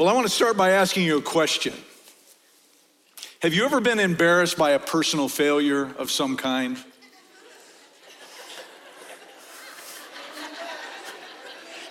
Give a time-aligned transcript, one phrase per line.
[0.00, 1.74] Well, I want to start by asking you a question.
[3.42, 6.82] Have you ever been embarrassed by a personal failure of some kind?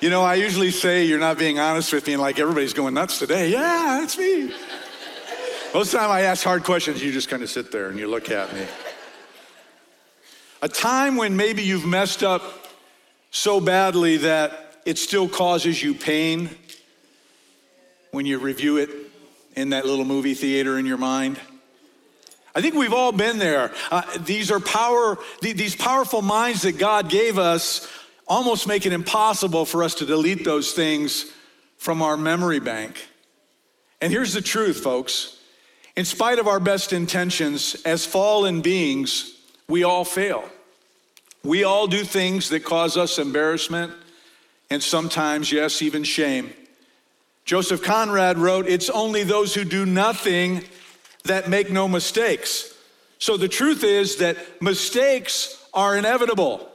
[0.02, 2.96] You know, I usually say you're not being honest with me, and like everybody's going
[2.96, 3.52] nuts today.
[3.52, 4.56] Yeah, it's me.
[5.76, 8.00] Most of the time I ask hard questions, you just kind of sit there and
[8.00, 8.66] you look at me.
[10.64, 12.42] A time when maybe you've messed up
[13.30, 16.50] so badly that it still causes you pain
[18.12, 18.90] when you review it
[19.56, 21.40] in that little movie theater in your mind.
[22.56, 23.72] I think we've all been there.
[23.92, 27.88] Uh, these are power, these powerful minds that God gave us
[28.28, 31.32] almost make it impossible for us to delete those things
[31.78, 33.08] from our memory bank.
[34.02, 35.38] And here's the truth, folks.
[35.96, 40.48] In spite of our best intentions, as fallen beings, we all fail.
[41.44, 43.94] We all do things that cause us embarrassment
[44.70, 46.52] and sometimes, yes, even shame.
[47.50, 50.64] Joseph Conrad wrote, It's only those who do nothing
[51.24, 52.76] that make no mistakes.
[53.18, 56.70] So the truth is that mistakes are inevitable.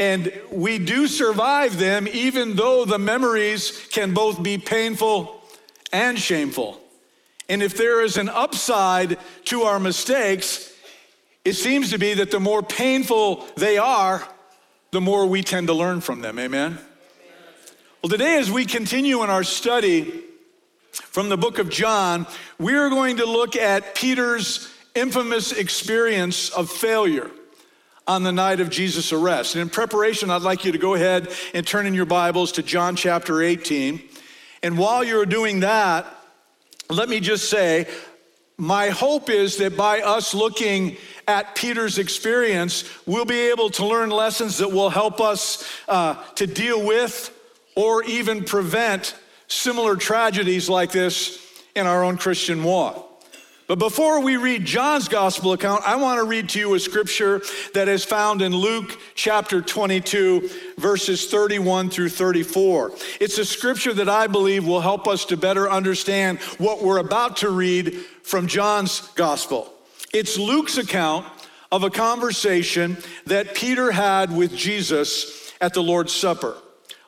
[0.00, 5.40] And we do survive them, even though the memories can both be painful
[5.92, 6.80] and shameful.
[7.48, 10.74] And if there is an upside to our mistakes,
[11.44, 14.26] it seems to be that the more painful they are,
[14.90, 16.40] the more we tend to learn from them.
[16.40, 16.76] Amen?
[18.06, 20.22] Well, today, as we continue in our study
[20.92, 26.70] from the book of John, we are going to look at Peter's infamous experience of
[26.70, 27.28] failure
[28.06, 29.56] on the night of Jesus' arrest.
[29.56, 32.62] And in preparation, I'd like you to go ahead and turn in your Bibles to
[32.62, 34.00] John chapter 18.
[34.62, 36.06] And while you're doing that,
[36.88, 37.88] let me just say,
[38.56, 44.10] my hope is that by us looking at Peter's experience, we'll be able to learn
[44.10, 47.32] lessons that will help us uh, to deal with
[47.76, 49.14] or even prevent
[49.46, 53.04] similar tragedies like this in our own Christian walk.
[53.68, 57.42] But before we read John's gospel account, I want to read to you a scripture
[57.74, 60.48] that is found in Luke chapter 22,
[60.78, 62.92] verses 31 through 34.
[63.20, 67.38] It's a scripture that I believe will help us to better understand what we're about
[67.38, 69.72] to read from John's gospel.
[70.14, 71.26] It's Luke's account
[71.72, 76.56] of a conversation that Peter had with Jesus at the Lord's Supper.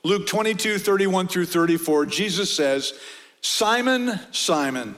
[0.09, 2.95] Luke 22, 31 through 34, Jesus says,
[3.43, 4.97] Simon, Simon,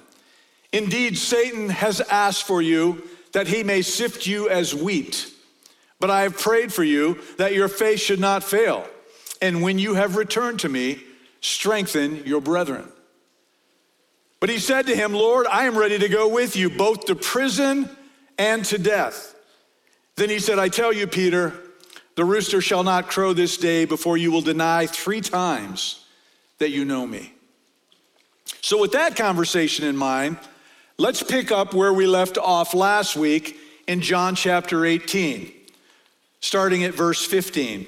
[0.72, 5.28] Indeed, Satan has asked for you that he may sift you as wheat.
[5.98, 8.87] But I have prayed for you that your faith should not fail.
[9.43, 11.03] And when you have returned to me,
[11.41, 12.87] strengthen your brethren.
[14.38, 17.16] But he said to him, Lord, I am ready to go with you, both to
[17.16, 17.91] prison
[18.38, 19.34] and to death.
[20.15, 21.53] Then he said, I tell you, Peter,
[22.20, 26.04] the rooster shall not crow this day before you will deny three times
[26.58, 27.32] that you know me.
[28.60, 30.36] So, with that conversation in mind,
[31.00, 35.50] Let's pick up where we left off last week in John chapter 18,
[36.41, 37.86] starting at verse 15.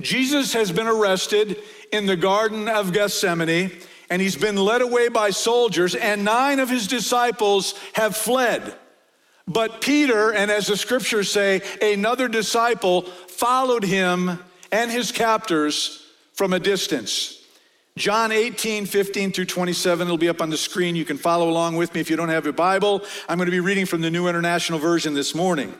[0.00, 1.58] Jesus has been arrested
[1.92, 3.72] in the Garden of Gethsemane,
[4.08, 8.74] and he's been led away by soldiers, and nine of his disciples have fled.
[9.48, 14.40] But Peter, and as the scriptures say, another disciple followed him
[14.72, 17.44] and his captors from a distance.
[17.96, 20.96] John 18, 15 through 27, it'll be up on the screen.
[20.96, 23.02] You can follow along with me if you don't have your Bible.
[23.28, 25.72] I'm going to be reading from the New International Version this morning.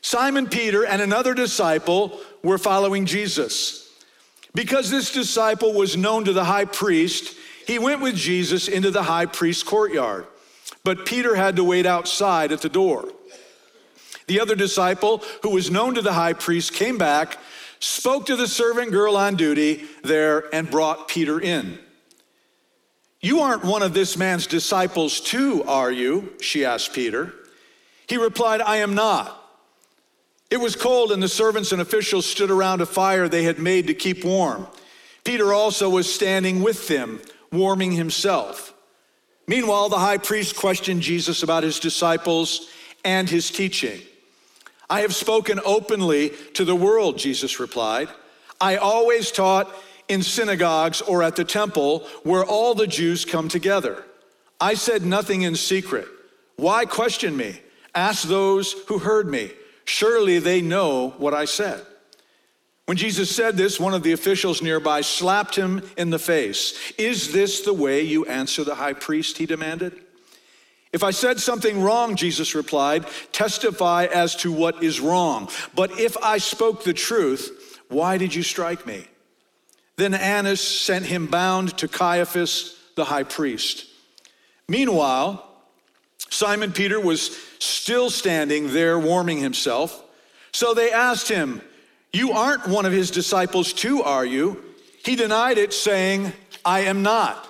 [0.00, 3.92] Simon Peter and another disciple were following Jesus.
[4.54, 7.36] Because this disciple was known to the high priest,
[7.66, 10.26] he went with Jesus into the high priest's courtyard.
[10.84, 13.08] But Peter had to wait outside at the door.
[14.26, 17.38] The other disciple, who was known to the high priest, came back
[17.80, 21.78] spoke to the servant girl on duty there, and brought Peter in.
[23.20, 26.34] You aren't one of this man's disciples, too, are you?
[26.40, 27.34] She asked Peter.
[28.08, 29.34] He replied, I am not.
[30.50, 33.86] It was cold, and the servants and officials stood around a fire they had made
[33.88, 34.66] to keep warm.
[35.24, 37.20] Peter also was standing with them,
[37.52, 38.72] warming himself.
[39.48, 42.68] Meanwhile, the high priest questioned Jesus about his disciples
[43.02, 44.02] and his teaching.
[44.90, 48.08] I have spoken openly to the world, Jesus replied.
[48.60, 49.74] I always taught
[50.08, 54.04] in synagogues or at the temple where all the Jews come together.
[54.60, 56.06] I said nothing in secret.
[56.56, 57.60] Why question me?
[57.94, 59.50] Ask those who heard me.
[59.84, 61.84] Surely they know what I said.
[62.88, 66.72] When Jesus said this, one of the officials nearby slapped him in the face.
[66.96, 69.36] Is this the way you answer the high priest?
[69.36, 69.92] He demanded.
[70.90, 75.50] If I said something wrong, Jesus replied, testify as to what is wrong.
[75.74, 79.06] But if I spoke the truth, why did you strike me?
[79.96, 83.84] Then Annas sent him bound to Caiaphas, the high priest.
[84.66, 85.46] Meanwhile,
[86.30, 90.02] Simon Peter was still standing there warming himself.
[90.52, 91.60] So they asked him,
[92.12, 94.62] You aren't one of his disciples, too, are you?
[95.04, 96.32] He denied it, saying,
[96.64, 97.44] I am not.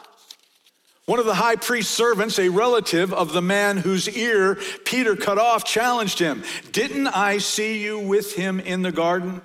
[1.06, 5.38] One of the high priest's servants, a relative of the man whose ear Peter cut
[5.38, 9.40] off, challenged him, Didn't I see you with him in the garden?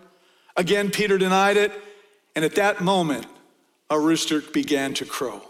[0.57, 1.71] Again, Peter denied it,
[2.35, 3.25] and at that moment,
[3.89, 5.41] a rooster began to crow.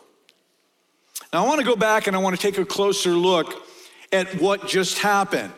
[1.31, 3.65] Now, I want to go back and I want to take a closer look
[4.12, 5.51] at what just happened.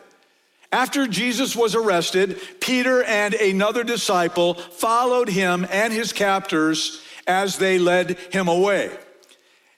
[0.76, 7.78] After Jesus was arrested, Peter and another disciple followed him and his captors as they
[7.78, 8.90] led him away.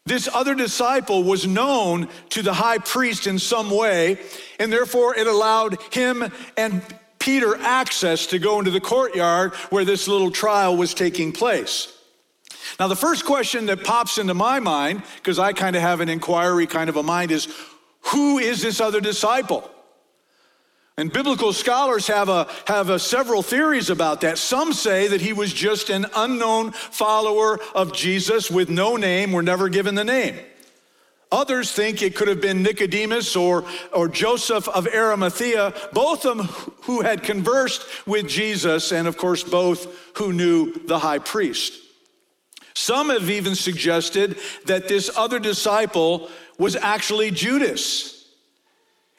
[0.06, 4.18] This other disciple was known to the high priest in some way,
[4.58, 6.82] and therefore it allowed him and
[7.20, 11.96] Peter access to go into the courtyard where this little trial was taking place.
[12.80, 16.08] Now, the first question that pops into my mind, because I kind of have an
[16.08, 17.46] inquiry kind of a mind, is
[18.00, 19.70] who is this other disciple?
[20.98, 24.36] And biblical scholars have, a, have a several theories about that.
[24.36, 29.42] Some say that he was just an unknown follower of Jesus with no name, we're
[29.42, 30.36] never given the name.
[31.30, 36.46] Others think it could have been Nicodemus or, or Joseph of Arimathea, both of them
[36.82, 41.74] who had conversed with Jesus, and of course, both who knew the high priest.
[42.74, 44.36] Some have even suggested
[44.66, 46.28] that this other disciple
[46.58, 48.17] was actually Judas.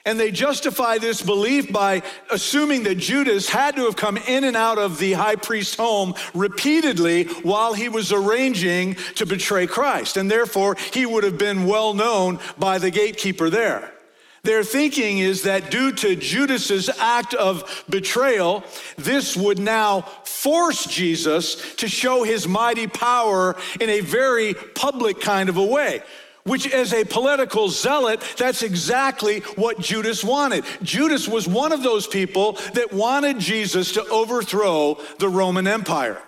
[0.09, 2.01] And they justify this belief by
[2.31, 6.15] assuming that Judas had to have come in and out of the high priest's home
[6.33, 10.17] repeatedly while he was arranging to betray Christ.
[10.17, 13.93] And therefore, he would have been well known by the gatekeeper there.
[14.41, 18.63] Their thinking is that due to Judas's act of betrayal,
[18.97, 25.49] this would now force Jesus to show his mighty power in a very public kind
[25.49, 26.01] of a way
[26.49, 30.65] which as a political zealot, that's exactly what Judas wanted.
[30.81, 36.21] Judas was one of those people that wanted Jesus to overthrow the Roman Empire.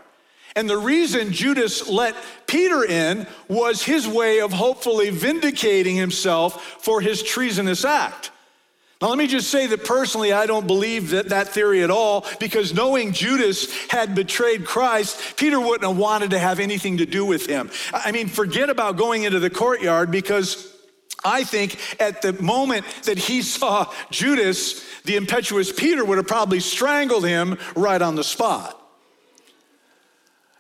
[0.56, 2.16] And the reason Judas let
[2.46, 8.32] Peter in was his way of hopefully vindicating himself for his treasonous act.
[9.02, 12.26] Now, let me just say that personally, I don't believe that, that theory at all
[12.40, 17.26] because knowing Judas had betrayed Christ, Peter wouldn't have wanted to have anything to do
[17.26, 17.72] with him.
[17.92, 20.72] I mean, forget about going into the courtyard because
[21.26, 26.60] I think at the moment that he saw Judas, the impetuous Peter would have probably
[26.60, 28.78] strangled him right on the spot.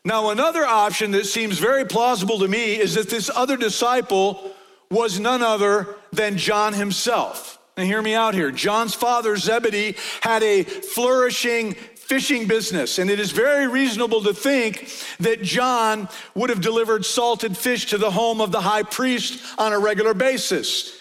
[0.04, 4.52] Now, another option that seems very plausible to me is that this other disciple
[4.90, 7.60] was none other than John himself.
[7.82, 8.52] Now, hear me out here.
[8.52, 14.88] John's father, Zebedee, had a flourishing fishing business, and it is very reasonable to think
[15.20, 19.74] that John would have delivered salted fish to the home of the high priest on
[19.74, 20.96] a regular basis.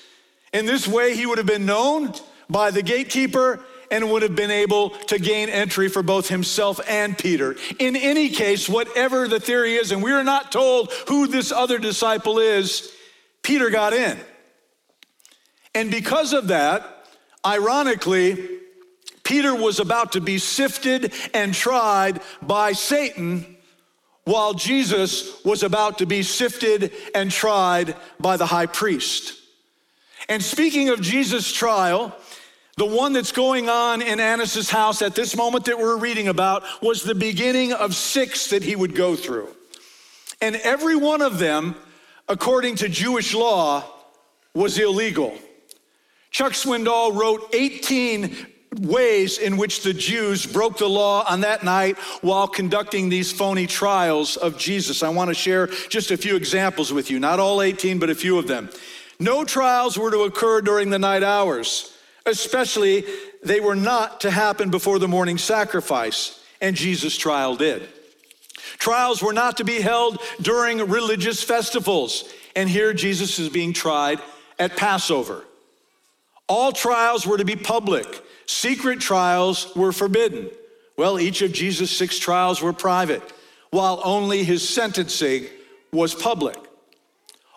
[0.55, 2.15] In this way, he would have been known
[2.49, 3.61] by the gatekeeper
[3.91, 7.57] and would have been able to gain entry for both himself and Peter.
[7.79, 11.79] In any case, whatever the theory is, and we are not told who this other
[11.79, 12.91] disciple is,
[13.43, 14.19] Peter got in.
[15.75, 17.07] And because of that,
[17.45, 18.61] ironically,
[19.23, 23.57] Peter was about to be sifted and tried by Satan
[24.25, 29.39] while Jesus was about to be sifted and tried by the high priest.
[30.29, 32.17] And speaking of Jesus' trial,
[32.77, 36.63] the one that's going on in Annas' house at this moment that we're reading about
[36.83, 39.49] was the beginning of six that he would go through.
[40.41, 41.77] And every one of them,
[42.29, 43.85] according to Jewish law,
[44.55, 45.37] was illegal.
[46.31, 48.47] Chuck Swindoll wrote 18
[48.79, 53.67] ways in which the Jews broke the law on that night while conducting these phony
[53.67, 55.03] trials of Jesus.
[55.03, 58.15] I want to share just a few examples with you, not all 18, but a
[58.15, 58.71] few of them.
[59.19, 61.93] No trials were to occur during the night hours,
[62.27, 63.05] especially
[63.43, 67.89] they were not to happen before the morning sacrifice, and Jesus' trial did.
[68.79, 74.21] Trials were not to be held during religious festivals, and here Jesus is being tried
[74.59, 75.45] at Passover.
[76.51, 80.51] All trials were to be public, secret trials were forbidden.
[80.97, 83.23] Well, each of Jesus' six trials were private,
[83.71, 85.47] while only his sentencing
[85.93, 86.57] was public.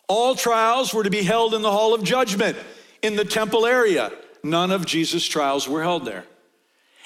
[0.07, 2.55] All trials were to be held in the hall of judgment
[3.01, 4.11] in the temple area.
[4.43, 6.25] None of Jesus' trials were held there.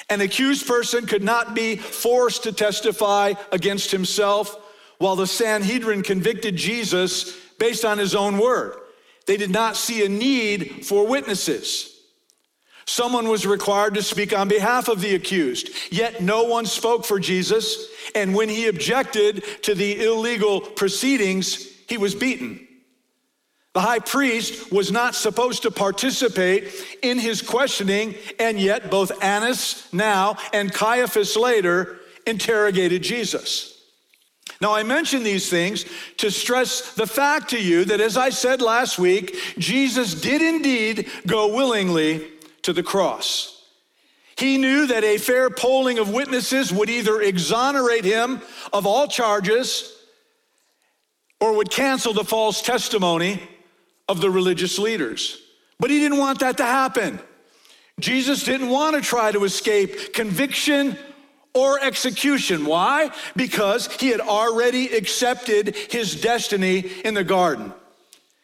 [0.10, 4.58] An accused person could not be forced to testify against himself,
[4.98, 8.76] while the Sanhedrin convicted Jesus based on his own word.
[9.28, 11.94] They did not see a need for witnesses.
[12.86, 17.20] Someone was required to speak on behalf of the accused, yet no one spoke for
[17.20, 17.88] Jesus.
[18.16, 22.66] And when he objected to the illegal proceedings, he was beaten.
[23.74, 29.88] The high priest was not supposed to participate in his questioning, and yet both Annas
[29.94, 33.77] now and Caiaphas later interrogated Jesus.
[34.60, 35.86] Now, I mention these things
[36.18, 41.10] to stress the fact to you that, as I said last week, Jesus did indeed
[41.28, 42.28] go willingly
[42.64, 43.66] to the cross.
[44.38, 49.96] He knew that a fair polling of witnesses would either exonerate him of all charges
[51.40, 53.42] or would cancel the false testimony
[54.08, 55.42] of the religious leaders.
[55.80, 57.20] But he didn't want that to happen.
[58.00, 60.98] Jesus didn't want to try to escape conviction
[61.58, 62.66] or execution.
[62.66, 63.10] Why?
[63.36, 67.74] Because he had already accepted his destiny in the garden.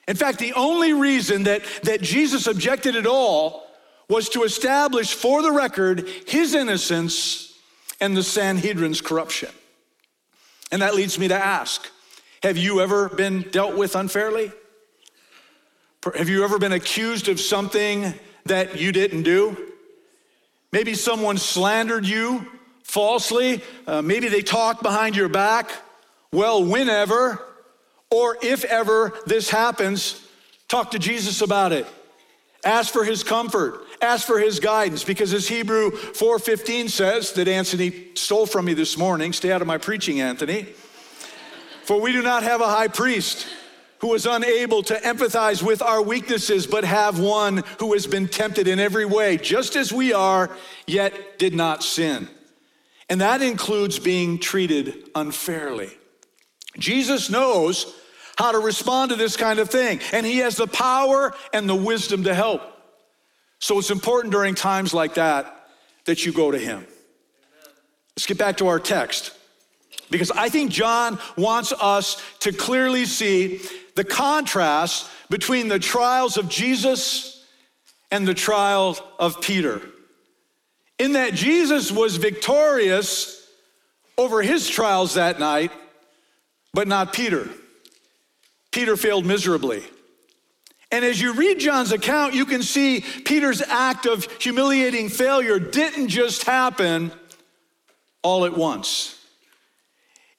[0.07, 3.67] In fact, the only reason that, that Jesus objected at all
[4.09, 7.53] was to establish for the record his innocence
[8.01, 9.49] and the Sanhedrin's corruption.
[10.71, 11.87] And that leads me to ask
[12.41, 14.51] Have you ever been dealt with unfairly?
[16.17, 18.13] Have you ever been accused of something
[18.45, 19.55] that you didn't do?
[20.71, 22.45] Maybe someone slandered you
[22.83, 23.61] falsely.
[23.87, 25.71] Uh, maybe they talk behind your back.
[26.31, 27.41] Well, whenever
[28.09, 30.21] or if ever this happens,
[30.67, 31.87] talk to Jesus about it.
[32.63, 33.81] Ask for his comfort.
[34.01, 38.97] Ask for his guidance because as Hebrew 4:15 says that Anthony stole from me this
[38.97, 40.67] morning, stay out of my preaching, Anthony.
[41.83, 43.47] For we do not have a high priest
[43.99, 48.67] who is unable to empathize with our weaknesses, but have one who has been tempted
[48.67, 50.49] in every way, just as we are,
[50.85, 52.27] yet did not sin.
[53.13, 55.91] And that includes being treated unfairly.
[56.79, 57.93] Jesus knows
[58.39, 61.75] how to respond to this kind of thing, and he has the power and the
[61.75, 62.63] wisdom to help.
[63.59, 65.67] So it's important during times like that
[66.05, 66.87] that you go to him.
[68.15, 69.31] Let's get back to our text.
[70.09, 73.61] Because I think John wants us to clearly see
[73.95, 77.45] the contrast between the trials of Jesus
[78.09, 79.83] and the trial of Peter.
[81.03, 83.45] In that Jesus was victorious
[84.17, 85.69] over his trials that night,
[86.73, 87.49] but not Peter.
[88.71, 89.83] Peter failed miserably.
[90.93, 96.07] And as you read John's account, you can see Peter's act of humiliating failure didn't
[96.07, 97.11] just happen
[98.21, 99.19] all at once.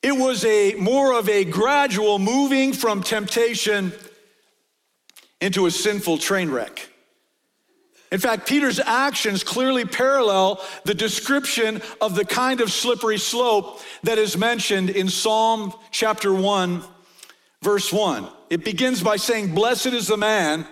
[0.02, 3.92] It was a more of a gradual moving from temptation
[5.42, 6.88] into a sinful train wreck.
[8.14, 14.18] In fact, Peter's actions clearly parallel the description of the kind of slippery slope that
[14.18, 16.84] is mentioned in Psalm chapter 1,
[17.60, 18.28] verse 1.
[18.50, 20.64] It begins by saying, Blessed is the man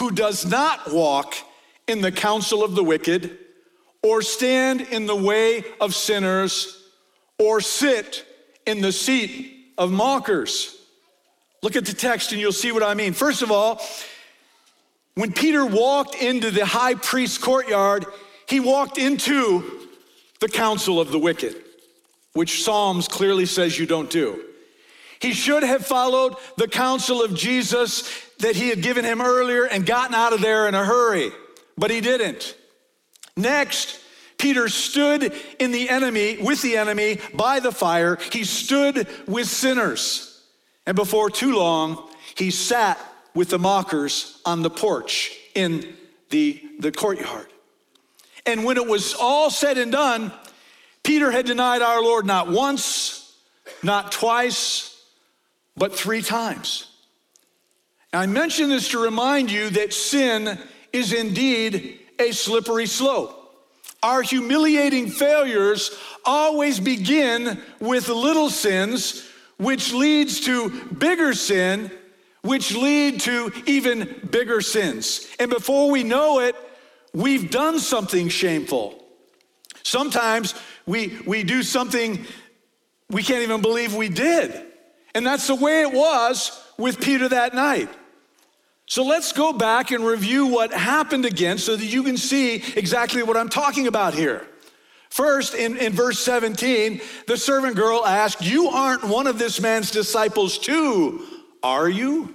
[0.00, 1.34] who does not walk
[1.88, 3.38] in the counsel of the wicked,
[4.02, 6.90] or stand in the way of sinners,
[7.38, 8.26] or sit
[8.66, 10.76] in the seat of mockers.
[11.62, 13.14] Look at the text and you'll see what I mean.
[13.14, 13.80] First of all,
[15.14, 18.06] when Peter walked into the high priest's courtyard,
[18.48, 19.88] he walked into
[20.40, 21.54] the counsel of the wicked,
[22.32, 24.42] which Psalms clearly says you don't do.
[25.20, 29.86] He should have followed the counsel of Jesus that he had given him earlier and
[29.86, 31.30] gotten out of there in a hurry,
[31.78, 32.56] but he didn't.
[33.36, 34.00] Next,
[34.38, 38.18] Peter stood in the enemy, with the enemy by the fire.
[38.32, 40.42] He stood with sinners.
[40.84, 42.98] And before too long, he sat
[43.34, 45.94] with the mockers on the porch in
[46.30, 47.46] the, the courtyard.
[48.46, 50.32] And when it was all said and done,
[51.02, 53.36] Peter had denied our Lord not once,
[53.82, 55.00] not twice,
[55.76, 56.88] but three times.
[58.12, 60.58] I mention this to remind you that sin
[60.92, 63.38] is indeed a slippery slope.
[64.02, 69.26] Our humiliating failures always begin with little sins,
[69.58, 71.90] which leads to bigger sin,
[72.42, 75.28] which lead to even bigger sins.
[75.38, 76.56] And before we know it,
[77.14, 79.02] we've done something shameful.
[79.84, 80.54] Sometimes
[80.86, 82.24] we, we do something
[83.10, 84.66] we can't even believe we did.
[85.14, 87.88] And that's the way it was with Peter that night.
[88.86, 93.22] So let's go back and review what happened again so that you can see exactly
[93.22, 94.46] what I'm talking about here.
[95.10, 99.90] First, in, in verse 17, the servant girl asked, You aren't one of this man's
[99.90, 101.26] disciples, too,
[101.62, 102.34] are you?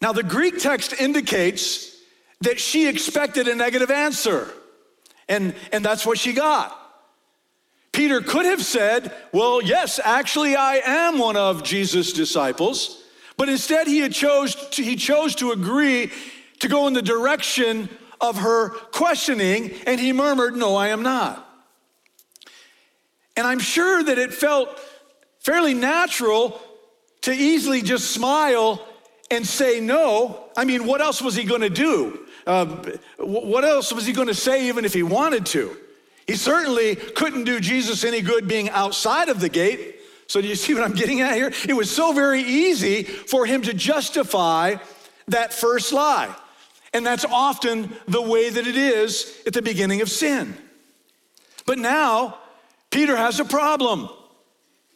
[0.00, 1.96] Now, the Greek text indicates
[2.40, 4.52] that she expected a negative answer,
[5.28, 6.76] and, and that's what she got.
[7.92, 12.98] Peter could have said, Well, yes, actually, I am one of Jesus' disciples.
[13.36, 16.10] But instead, he, chose to, he chose to agree
[16.60, 17.88] to go in the direction
[18.20, 21.48] of her questioning, and he murmured, No, I am not.
[23.36, 24.80] And I'm sure that it felt
[25.40, 26.60] fairly natural
[27.22, 28.86] to easily just smile
[29.30, 30.44] and say no.
[30.56, 32.26] I mean, what else was he going to do?
[32.46, 32.66] Uh,
[33.18, 35.76] what else was he going to say, even if he wanted to?
[36.26, 39.96] He certainly couldn't do Jesus any good being outside of the gate.
[40.26, 41.52] So, do you see what I'm getting at here?
[41.68, 44.76] It was so very easy for him to justify
[45.28, 46.34] that first lie.
[46.94, 50.56] And that's often the way that it is at the beginning of sin.
[51.66, 52.38] But now,
[52.90, 54.08] Peter has a problem.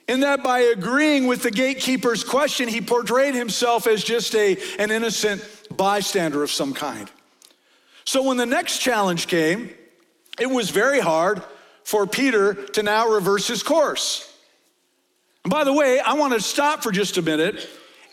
[0.08, 4.90] In that by agreeing with the gatekeeper's question, he portrayed himself as just a, an
[4.90, 5.42] innocent
[5.76, 7.10] bystander of some kind.
[8.04, 9.70] So when the next challenge came,
[10.38, 11.42] it was very hard
[11.82, 14.32] for Peter to now reverse his course.
[15.44, 17.68] And by the way, I want to stop for just a minute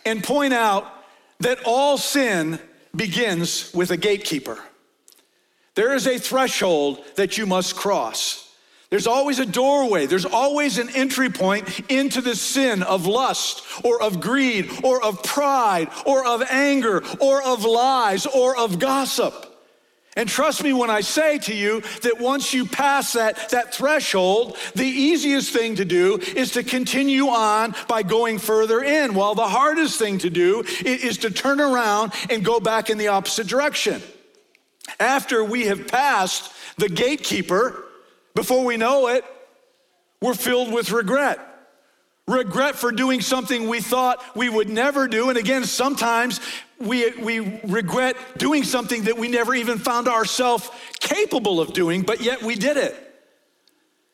[0.06, 0.86] and point out
[1.40, 2.60] that all sin
[2.96, 4.58] begins with a gatekeeper.
[5.76, 8.53] There is a threshold that you must cross.
[8.94, 14.00] There's always a doorway, there's always an entry point into the sin of lust or
[14.00, 19.34] of greed or of pride or of anger or of lies or of gossip.
[20.16, 24.58] And trust me when I say to you that once you pass that, that threshold,
[24.76, 29.48] the easiest thing to do is to continue on by going further in, while the
[29.48, 34.04] hardest thing to do is to turn around and go back in the opposite direction.
[35.00, 37.83] After we have passed the gatekeeper,
[38.36, 39.24] before we know it,
[40.22, 41.40] we're filled with regret.
[42.28, 45.30] Regret for doing something we thought we would never do.
[45.30, 46.40] And again, sometimes
[46.80, 52.22] we, we regret doing something that we never even found ourselves capable of doing, but
[52.22, 52.96] yet we did it.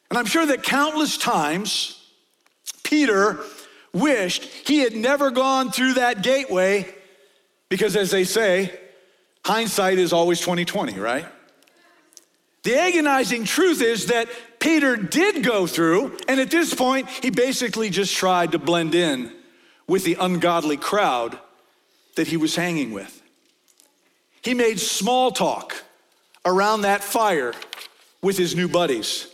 [0.09, 2.03] And I'm sure that countless times
[2.83, 3.39] Peter
[3.93, 6.87] wished he had never gone through that gateway
[7.69, 8.73] because, as they say,
[9.45, 11.25] hindsight is always 2020, right?
[12.63, 14.27] The agonizing truth is that
[14.59, 19.31] Peter did go through, and at this point, he basically just tried to blend in
[19.87, 21.39] with the ungodly crowd
[22.15, 23.21] that he was hanging with.
[24.41, 25.83] He made small talk
[26.45, 27.53] around that fire
[28.21, 29.27] with his new buddies.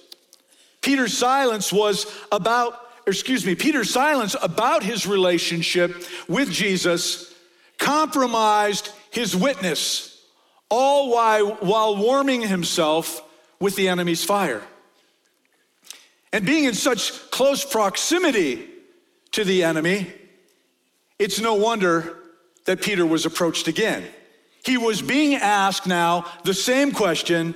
[0.81, 7.33] Peter's silence was about, excuse me, Peter's silence about his relationship with Jesus
[7.79, 10.14] compromised his witness
[10.69, 13.21] all while, warming himself
[13.59, 14.61] with the enemy's fire.
[16.33, 18.67] And being in such close proximity
[19.31, 20.11] to the enemy,
[21.17, 22.17] it's no wonder
[22.65, 24.03] that Peter was approached again.
[24.65, 27.55] He was being asked now the same question,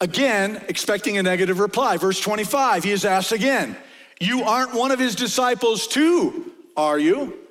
[0.00, 1.96] again, expecting a negative reply.
[1.96, 3.76] Verse 25, he is asked again,
[4.20, 7.43] You aren't one of his disciples too, are you?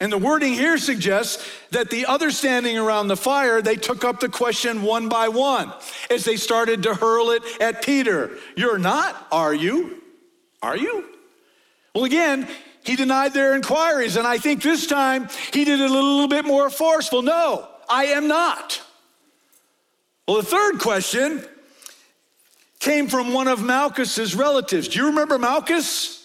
[0.00, 4.18] And the wording here suggests that the other standing around the fire, they took up
[4.18, 5.72] the question one by one
[6.08, 8.38] as they started to hurl it at Peter.
[8.56, 10.02] You're not, are you?
[10.62, 11.04] Are you?
[11.94, 12.48] Well, again,
[12.82, 16.46] he denied their inquiries, and I think this time he did it a little bit
[16.46, 17.20] more forceful.
[17.20, 18.80] No, I am not.
[20.26, 21.44] Well, the third question
[22.78, 24.88] came from one of Malchus's relatives.
[24.88, 26.19] Do you remember Malchus?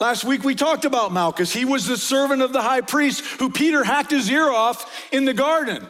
[0.00, 1.52] Last week we talked about Malchus.
[1.52, 5.24] He was the servant of the high priest who Peter hacked his ear off in
[5.24, 5.86] the garden.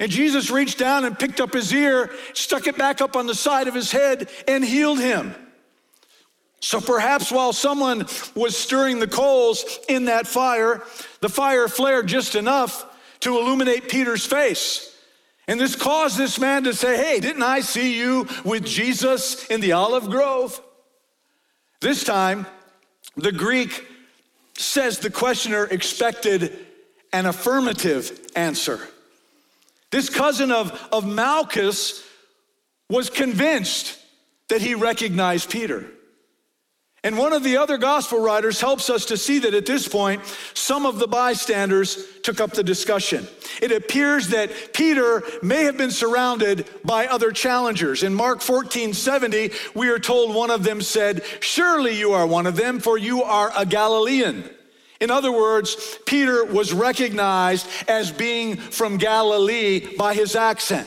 [0.00, 3.34] And Jesus reached down and picked up his ear, stuck it back up on the
[3.34, 5.34] side of his head, and healed him.
[6.60, 10.82] So perhaps while someone was stirring the coals in that fire,
[11.20, 12.86] the fire flared just enough
[13.20, 14.94] to illuminate Peter's face.
[15.46, 19.60] And this caused this man to say, Hey, didn't I see you with Jesus in
[19.60, 20.60] the olive grove?
[21.80, 22.46] This time,
[23.22, 23.86] the Greek
[24.56, 26.58] says the questioner expected
[27.12, 28.80] an affirmative answer.
[29.90, 32.04] This cousin of, of Malchus
[32.88, 33.98] was convinced
[34.48, 35.86] that he recognized Peter.
[37.02, 40.22] And one of the other gospel writers helps us to see that at this point,
[40.52, 43.26] some of the bystanders took up the discussion.
[43.62, 48.02] It appears that Peter may have been surrounded by other challengers.
[48.02, 52.46] In Mark 14 70, we are told one of them said, Surely you are one
[52.46, 54.44] of them, for you are a Galilean.
[55.00, 60.86] In other words, Peter was recognized as being from Galilee by his accent.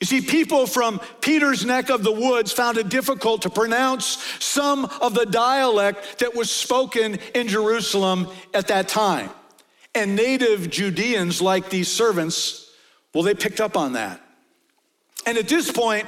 [0.00, 4.86] You see, people from Peter's neck of the woods found it difficult to pronounce some
[5.02, 9.28] of the dialect that was spoken in Jerusalem at that time.
[9.94, 12.70] And native Judeans, like these servants,
[13.12, 14.22] well, they picked up on that.
[15.26, 16.06] And at this point,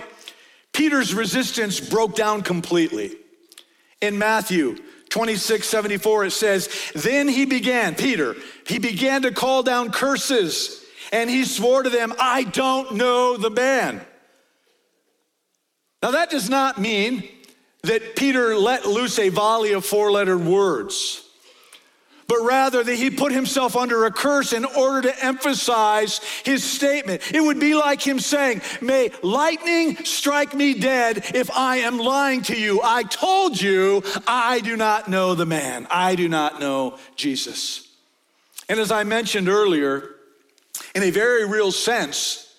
[0.72, 3.16] Peter's resistance broke down completely.
[4.00, 4.78] In Matthew
[5.10, 10.81] 26 74, it says, Then he began, Peter, he began to call down curses
[11.12, 14.00] and he swore to them, I don't know the man.
[16.02, 17.28] Now, that does not mean
[17.82, 21.22] that Peter let loose a volley of four lettered words.
[22.28, 27.20] but rather that he put himself under a curse in order to emphasize his statement.
[27.34, 32.40] It would be like him saying, May lightning strike me dead if I am lying
[32.42, 32.80] to you.
[32.82, 37.86] I told you I do not know the man, I do not know Jesus.
[38.66, 40.08] And as I mentioned earlier,
[40.94, 42.54] in a very real sense,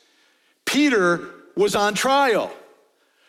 [0.66, 2.52] Peter was on trial.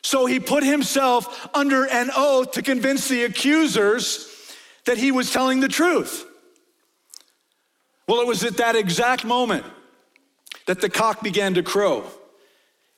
[0.02, 4.30] So he put himself under an oath to convince the accusers
[4.84, 6.26] that he was telling the truth.
[8.06, 9.64] Well, it was at that exact moment
[10.66, 12.04] that the cock began to crow,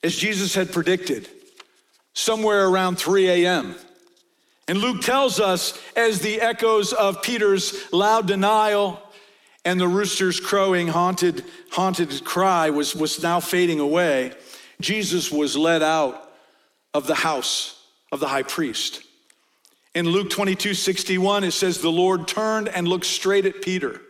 [0.03, 1.29] as Jesus had predicted,
[2.13, 3.77] somewhere around 3 a.m.
[4.69, 9.01] And Luke tells us as the echoes of Peter's loud denial
[9.67, 14.33] and the rooster's crowing haunted, haunted cry was, was now fading away,
[14.81, 16.33] Jesus was led out
[16.95, 19.03] of the house of the high priest.
[19.93, 24.01] In Luke 22 61, it says, The Lord turned and looked straight at Peter.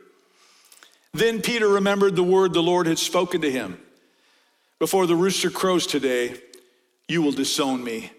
[1.15, 3.81] Then Peter remembered the word the Lord had spoken to him
[4.79, 6.35] Before the rooster crows today,
[7.09, 8.11] you will disown me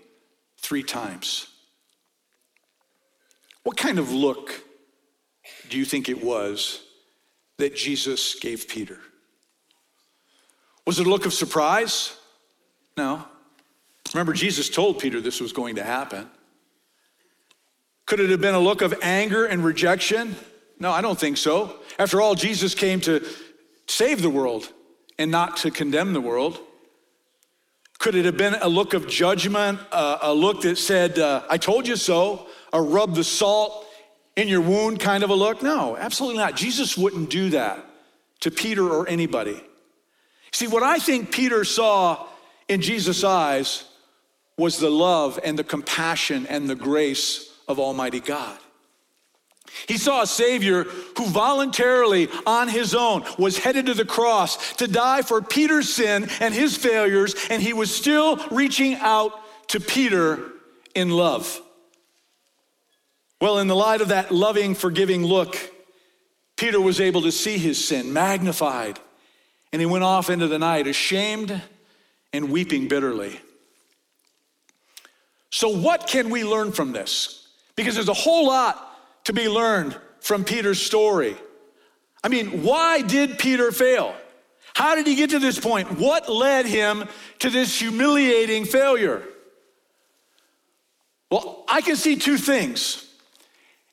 [0.58, 1.46] three times.
[3.62, 4.64] What kind of look
[5.70, 6.82] do you think it was
[7.58, 9.00] that Jesus gave Peter?
[10.86, 12.16] Was it a look of surprise?
[12.96, 13.26] No.
[14.14, 16.30] Remember, Jesus told Peter this was going to happen.
[18.06, 20.36] Could it have been a look of anger and rejection?
[20.80, 21.80] No, I don't think so.
[22.00, 23.26] After all, Jesus came to
[23.88, 24.72] save the world
[25.20, 26.60] and not to condemn the world.
[28.00, 31.58] Could it have been a look of judgment, uh, a look that said, uh, I
[31.58, 33.87] told you so, or rub the salt
[34.38, 35.62] in your wound kind of a look?
[35.62, 36.56] No, absolutely not.
[36.56, 37.84] Jesus wouldn't do that
[38.40, 39.62] to Peter or anybody.
[40.54, 42.26] See, what I think Peter saw
[42.70, 43.84] in Jesus' eyes
[44.58, 48.58] was the love and the compassion and the grace of Almighty God.
[49.88, 54.88] He saw a Savior who voluntarily, on his own, was headed to the cross to
[54.88, 59.34] die for Peter's sin and his failures, and he was still reaching out
[59.70, 60.52] to Peter
[60.96, 61.62] in love.
[63.40, 65.58] Well, in the light of that loving, forgiving look,
[66.56, 69.00] Peter was able to see his sin magnified,
[69.72, 71.62] and he went off into the night ashamed
[72.34, 73.40] and weeping bitterly.
[75.50, 77.48] So, what can we learn from this?
[77.76, 81.38] Because there's a whole lot to be learned from Peter's story.
[82.24, 84.16] I mean, why did Peter fail?
[84.74, 86.00] How did he get to this point?
[86.00, 87.06] What led him
[87.40, 89.24] to this humiliating failure?
[91.32, 93.07] Well, I can see two things,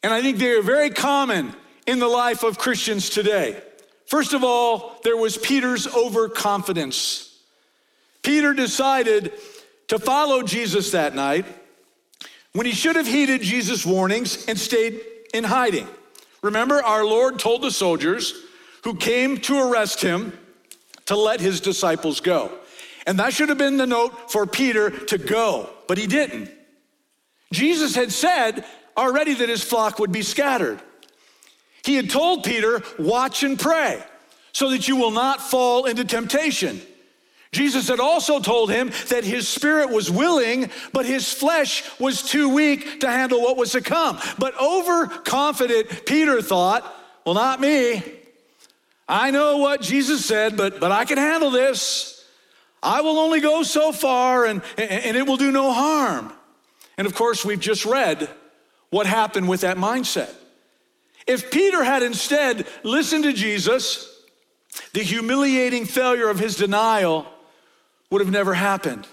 [0.04, 1.54] and I think they are very common
[1.86, 3.58] in the life of Christians today.
[4.04, 7.40] First of all, there was Peter's overconfidence.
[8.22, 9.32] Peter decided
[9.88, 11.46] to follow Jesus that night
[12.52, 15.00] when he should have heeded Jesus' warnings and stayed
[15.32, 15.88] in hiding.
[16.42, 18.34] Remember, our Lord told the soldiers
[18.82, 20.38] who came to arrest him
[21.06, 22.52] to let his disciples go.
[23.06, 26.50] And that should have been the note for Peter to go, but he didn't.
[27.52, 30.80] Jesus had said already that his flock would be scattered.
[31.85, 34.02] He had told Peter, Watch and pray
[34.52, 36.80] so that you will not fall into temptation.
[37.52, 42.48] Jesus had also told him that his spirit was willing, but his flesh was too
[42.48, 44.18] weak to handle what was to come.
[44.38, 46.83] But overconfident Peter thought,
[47.24, 48.02] well, not me.
[49.09, 52.24] I know what Jesus said, but, but I can handle this.
[52.83, 56.33] I will only go so far and, and it will do no harm.
[56.98, 58.28] And of course, we've just read
[58.94, 60.33] what happened with that mindset.
[61.26, 64.09] If Peter had instead listened to Jesus,
[64.92, 67.26] the humiliating failure of his denial
[68.11, 69.09] would have never happened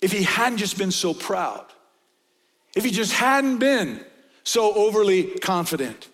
[0.00, 1.66] if he hadn't just been so proud,
[2.76, 4.00] if he just hadn't been
[4.44, 6.06] so overly confident.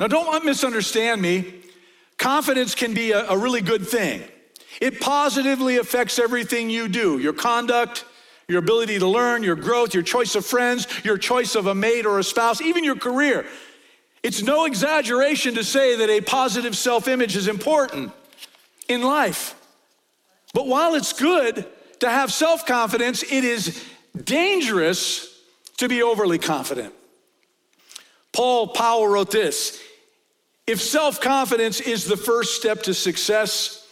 [0.00, 1.52] Now, don't misunderstand me.
[2.16, 4.22] Confidence can be a, really good thing.
[4.80, 8.06] It positively affects everything you do your conduct,
[8.52, 12.06] your ability to learn, your growth, your choice of friends, your choice of a mate
[12.06, 13.46] or a spouse, even your career.
[14.22, 18.12] It's no exaggeration to say that a positive self image is important
[18.88, 19.54] in life.
[20.54, 21.66] But while it's good
[22.00, 23.84] to have self confidence, it is
[24.22, 25.28] dangerous
[25.78, 26.94] to be overly confident.
[28.32, 29.80] Paul Powell wrote this
[30.66, 33.88] If self confidence is the first step to success,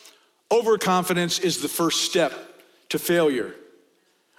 [0.51, 2.33] overconfidence is the first step
[2.90, 3.55] to failure.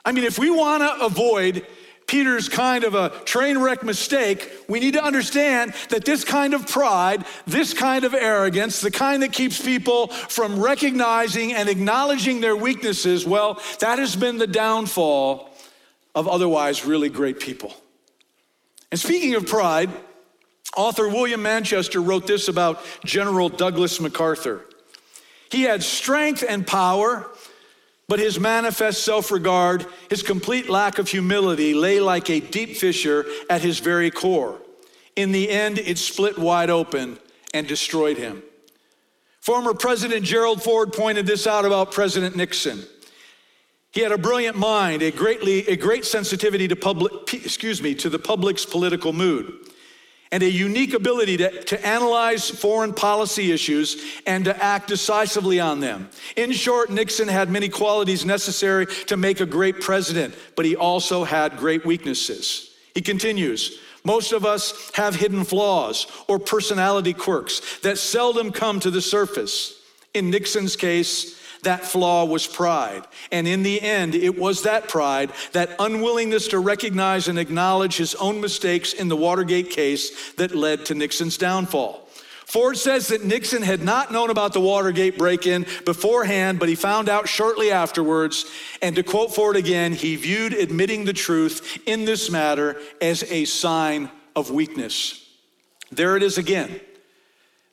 [0.06, 1.66] I mean, if we want to avoid
[2.08, 6.68] Peter's kind of a train wreck mistake, we need to understand that this kind of
[6.68, 12.56] pride, this kind of arrogance, the kind that keeps people from recognizing and acknowledging their
[12.56, 15.50] weaknesses, well, that has been the downfall
[16.14, 17.74] of otherwise really great people.
[18.92, 19.90] And speaking of pride,
[20.76, 24.66] Author William Manchester wrote this about General Douglas MacArthur.
[25.50, 27.30] He had strength and power,
[28.12, 33.26] but his manifest self regard, his complete lack of humility, lay like a deep fissure
[33.50, 34.60] at his very core.
[35.16, 37.20] In the end, it split wide open
[37.54, 38.44] and destroyed him.
[39.40, 42.84] Former President Gerald Ford pointed this out about President Nixon.
[43.92, 48.10] He had a brilliant mind, a greatly a great sensitivity to public excuse me, to
[48.10, 49.61] the public's political mood
[50.32, 55.80] and a unique ability to, to analyze foreign policy issues and to act decisively on
[55.82, 56.10] them.
[56.38, 61.24] In short, Nixon had many qualities necessary to make a great president, but he also
[61.24, 62.70] had great weaknesses.
[62.94, 68.92] He continues, most of us have hidden flaws or personality quirks that seldom come to
[68.92, 69.78] the surface.
[70.14, 73.06] In Nixon's case, that flaw was pride.
[73.32, 78.16] And in the end, it was that pride, that unwillingness to recognize and acknowledge his
[78.16, 82.08] own mistakes in the Watergate case that led to Nixon's downfall.
[82.46, 86.76] Ford says that Nixon had not known about the Watergate break in beforehand, but he
[86.76, 88.46] found out shortly afterwards.
[88.82, 93.46] And to quote Ford again, he viewed admitting the truth in this matter as a
[93.46, 95.30] sign of weakness.
[95.92, 96.82] There it is again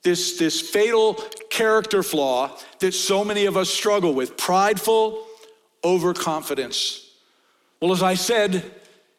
[0.03, 1.15] this, this fatal
[1.59, 5.27] character flaw that so many of us struggle with prideful
[5.83, 7.11] overconfidence.
[7.81, 8.65] Well, as I said,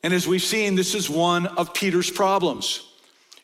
[0.03, 2.85] and as we've seen, this is one of Peter's problems.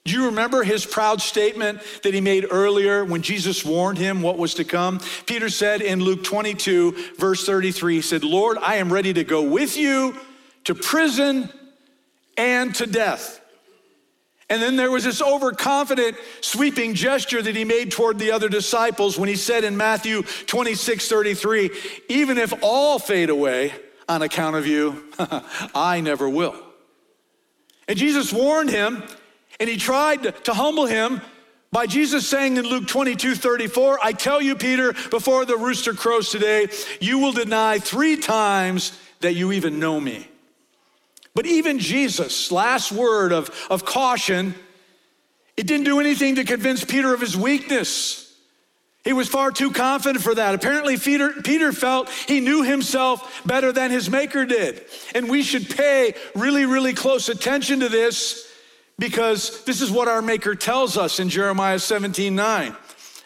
[0.06, 4.38] Do you remember his proud statement that he made earlier when Jesus warned him what
[4.38, 5.02] was to come?
[5.26, 9.42] Peter said in Luke 22, verse 33, he said, Lord, I am ready to go
[9.42, 10.16] with you
[10.64, 11.50] to prison
[12.38, 13.42] and to death.
[14.50, 19.18] And then there was this overconfident, sweeping gesture that he made toward the other disciples
[19.18, 21.72] when he said in Matthew 26 33,
[22.10, 23.74] Even if all fade away
[24.08, 25.04] on account of you,
[25.74, 26.56] I never will.
[27.88, 29.04] And Jesus warned him,
[29.60, 31.22] and he tried to humble him
[31.72, 36.30] by Jesus saying in Luke 22 34, I tell you, Peter, before the rooster crows
[36.30, 36.68] today,
[37.02, 40.28] you will deny three times that you even know me.
[41.36, 44.56] But even Jesus' last word of, of caution,
[45.58, 48.34] it didn't do anything to convince Peter of his weakness.
[49.04, 50.56] He was far too confident for that.
[50.56, 54.84] Apparently, Peter, Peter felt he knew himself better than his maker did.
[55.14, 58.52] And we should pay really, really close attention to this
[58.98, 62.76] because this is what our maker tells us in Jeremiah 17 9.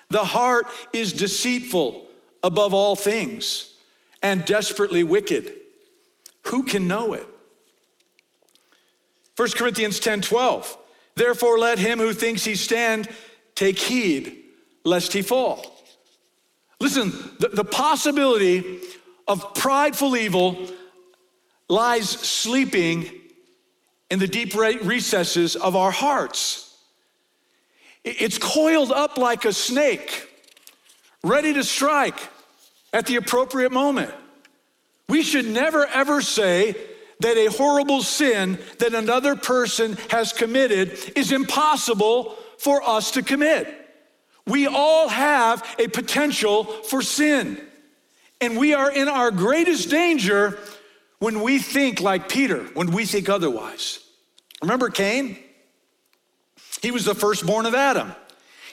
[0.10, 2.08] The heart is deceitful
[2.41, 3.74] above all things
[4.24, 5.54] and desperately wicked.
[6.48, 7.28] Who can know it?
[9.39, 10.78] 1 Corinthians 10 12.
[11.15, 13.08] Therefore, let him who thinks he stand
[13.56, 14.43] take heed
[14.84, 15.82] lest he fall.
[16.82, 18.82] Listen, the, the possibility
[19.30, 20.69] of prideful evil
[21.69, 23.10] lies sleeping
[24.10, 26.78] in the deep recesses of our hearts.
[28.04, 30.30] It's coiled up like a snake,
[31.23, 32.19] ready to strike
[32.91, 34.13] at the appropriate moment.
[35.08, 36.75] We should never ever say,
[37.19, 43.75] that a horrible sin that another person has committed is impossible for us to commit.
[44.47, 47.62] We all have a potential for sin.
[48.41, 50.58] And we are in our greatest danger
[51.19, 53.99] when we think like Peter, when we think otherwise.
[54.62, 55.38] Remember Cain?
[56.82, 58.13] He was the firstborn of Adam.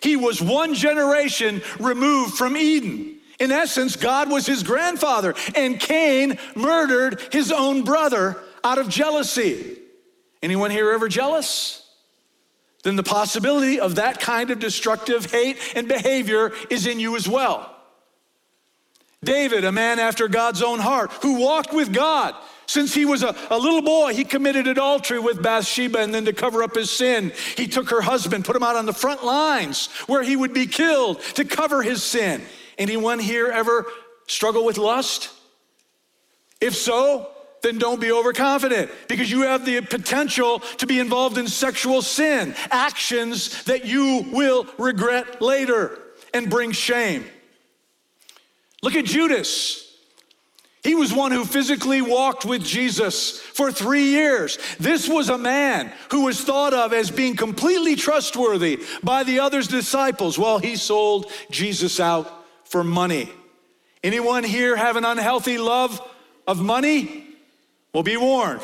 [0.01, 3.16] He was one generation removed from Eden.
[3.39, 9.79] In essence, God was his grandfather, and Cain murdered his own brother out of jealousy.
[10.43, 11.83] Anyone here ever jealous?
[12.83, 17.29] Then the possibility of that kind of destructive hate and behavior is in you as
[17.29, 17.75] well.
[19.25, 22.35] David, a man after God's own heart, who walked with God.
[22.67, 26.33] Since he was a, a little boy, he committed adultery with Bathsheba, and then to
[26.33, 29.89] cover up his sin, he took her husband, put him out on the front lines
[30.07, 32.43] where he would be killed to cover his sin.
[32.79, 33.87] Anyone here ever
[34.27, 35.31] struggle with lust?
[36.61, 37.31] If so,
[37.63, 42.55] then don't be overconfident because you have the potential to be involved in sexual sin,
[42.71, 45.99] actions that you will regret later
[46.33, 47.25] and bring shame.
[48.83, 49.83] Look at Judas.
[50.83, 54.59] He was one who physically walked with Jesus for three years.
[54.79, 59.67] This was a man who was thought of as being completely trustworthy by the other's
[59.67, 63.31] disciples while he sold Jesus out for money.
[64.03, 66.01] Anyone here have an unhealthy love
[66.47, 67.27] of money?
[67.93, 68.61] Well, be warned.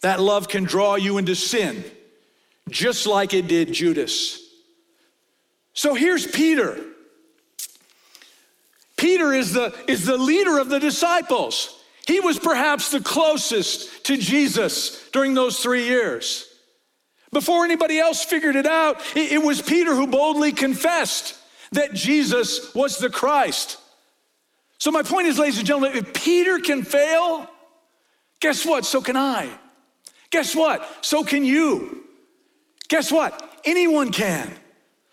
[0.00, 1.84] That love can draw you into sin,
[2.68, 4.40] just like it did Judas.
[5.72, 6.76] So here's Peter.
[8.96, 11.82] Peter is the, is the leader of the disciples.
[12.06, 16.46] He was perhaps the closest to Jesus during those three years.
[17.30, 21.37] Before anybody else figured it out, it was Peter who boldly confessed
[21.72, 23.78] that Jesus was the Christ.
[24.78, 27.48] So, my point is, ladies and gentlemen, if Peter can fail,
[28.40, 28.84] guess what?
[28.84, 29.50] So can I.
[30.30, 31.04] Guess what?
[31.04, 32.04] So can you.
[32.88, 33.60] Guess what?
[33.64, 34.52] Anyone can.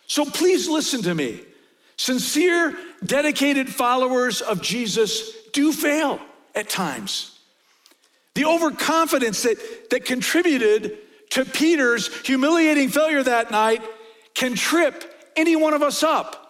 [0.08, 1.42] So, please listen to me.
[1.98, 6.20] Sincere, dedicated followers of Jesus do fail
[6.54, 7.40] at times.
[8.36, 10.98] The overconfidence that, that contributed
[11.32, 13.82] to Peter's humiliating failure that night
[14.34, 16.45] can trip any one of us up.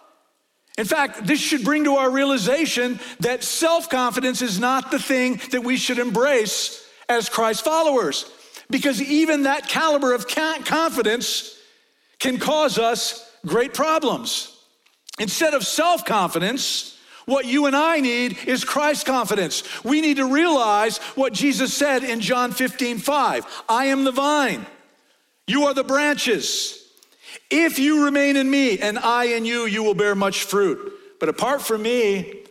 [0.76, 5.40] In fact, this should bring to our realization that self confidence is not the thing
[5.50, 8.30] that we should embrace as Christ followers,
[8.68, 11.58] because even that caliber of confidence
[12.18, 14.52] can cause us great problems.
[15.18, 19.62] Instead of self confidence, what you and I need is Christ confidence.
[19.84, 23.64] We need to realize what Jesus said in John 15, 5.
[23.68, 24.66] I am the vine,
[25.46, 26.85] you are the branches.
[27.50, 30.92] If you remain in me and I in you, you will bear much fruit.
[31.20, 32.42] But apart from me,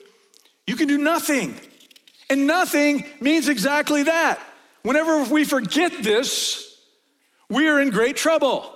[0.68, 1.56] you can do nothing.
[2.30, 4.40] And nothing means exactly that.
[4.84, 6.80] Whenever we forget this,
[7.50, 8.72] we are in great trouble.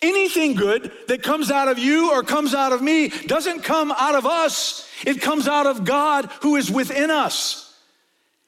[0.00, 4.14] Anything good that comes out of you or comes out of me doesn't come out
[4.14, 7.74] of us, it comes out of God who is within us.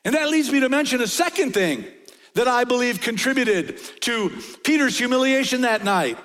[0.04, 1.84] And that leads me to mention a second thing
[2.34, 4.30] that I believe contributed to
[4.62, 6.18] Peter's humiliation that night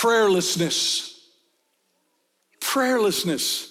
[0.00, 1.18] prayerlessness.
[2.60, 3.70] Prayerlessness.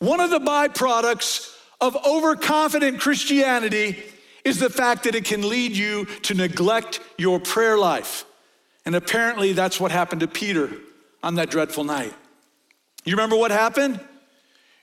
[0.00, 4.02] One of the byproducts of overconfident Christianity
[4.44, 8.24] is the fact that it can lead you to neglect your prayer life.
[8.84, 10.72] And apparently, that's what happened to Peter
[11.22, 12.14] on that dreadful night.
[13.04, 14.00] You remember what happened?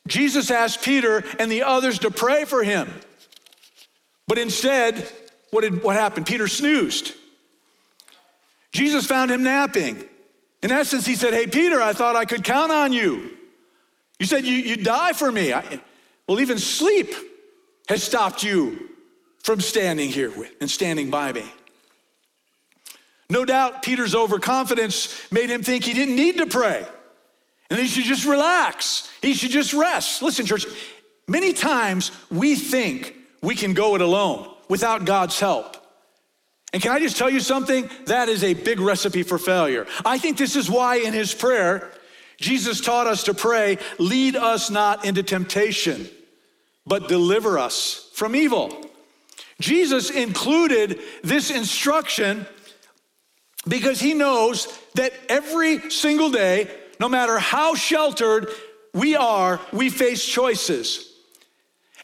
[0.08, 2.90] Jesus asked Peter and the others to pray for him.
[4.28, 5.12] But instead,
[5.52, 6.26] what, did, what happened?
[6.26, 7.14] Peter snoozed.
[8.72, 10.08] Jesus found him napping.
[10.68, 13.32] In essence, he said, Hey, Peter, I thought I could count on you.
[14.20, 15.54] You said you, you'd die for me.
[15.54, 15.80] I,
[16.28, 17.16] well, even sleep
[17.88, 18.90] has stopped you
[19.44, 21.46] from standing here with, and standing by me.
[23.30, 26.86] No doubt Peter's overconfidence made him think he didn't need to pray
[27.70, 29.10] and he should just relax.
[29.22, 30.22] He should just rest.
[30.22, 30.66] Listen, church,
[31.30, 35.78] many times we think we can go it alone without God's help.
[36.74, 37.90] And can I just tell you something?
[38.06, 39.88] That is a big recipe for failure.
[40.06, 41.92] I think this is why in his prayer,
[42.38, 46.10] Jesus taught us to pray, lead us not into temptation,
[46.86, 48.86] but deliver us from evil.
[49.60, 52.46] Jesus included this instruction
[53.68, 58.50] because he knows that every single day, no matter how sheltered
[58.94, 61.14] we are, we face choices.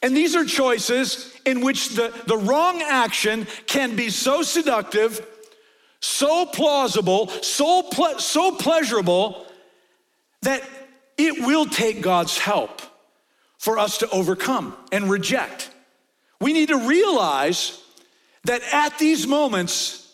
[0.02, 5.26] And these are choices in which the, the wrong action can be so seductive,
[6.00, 9.46] so plausible, so, ple- so pleasurable
[10.42, 10.64] that
[11.18, 12.82] it will take God's help
[13.58, 15.70] for us to overcome and reject.
[16.42, 17.82] We need to realize
[18.44, 20.14] that at these moments,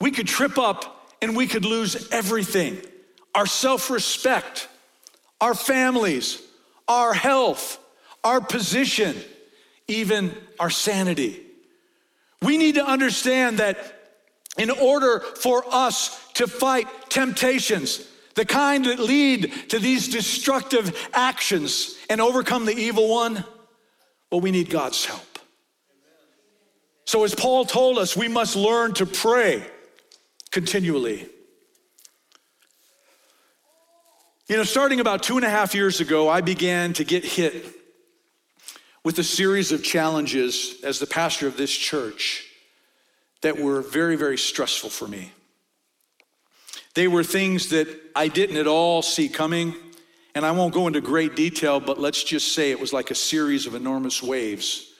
[0.00, 2.80] we could trip up and we could lose everything
[3.34, 4.68] our self respect,
[5.40, 6.42] our families,
[6.86, 7.78] our health,
[8.24, 9.16] our position,
[9.88, 11.40] even our sanity.
[12.42, 13.94] We need to understand that
[14.56, 21.96] in order for us to fight temptations, the kind that lead to these destructive actions
[22.08, 23.44] and overcome the evil one,
[24.30, 25.22] well, we need God's help.
[27.06, 29.66] So, as Paul told us, we must learn to pray
[30.50, 31.26] continually.
[34.48, 37.77] You know, starting about two and a half years ago, I began to get hit
[39.04, 42.44] with a series of challenges as the pastor of this church
[43.42, 45.32] that were very, very stressful for me.
[46.94, 49.74] They were things that I didn't at all see coming.
[50.34, 53.14] And I won't go into great detail, but let's just say it was like a
[53.14, 54.92] series of enormous waves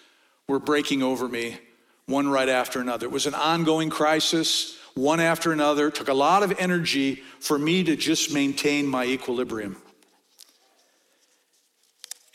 [0.48, 1.58] were breaking over me,
[2.06, 3.06] one right after another.
[3.06, 5.88] It was an ongoing crisis one after another.
[5.88, 9.80] It took a lot of energy for me to just maintain my equilibrium.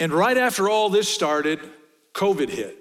[0.04, 1.62] And right after all this started,
[2.14, 2.78] COVID hit.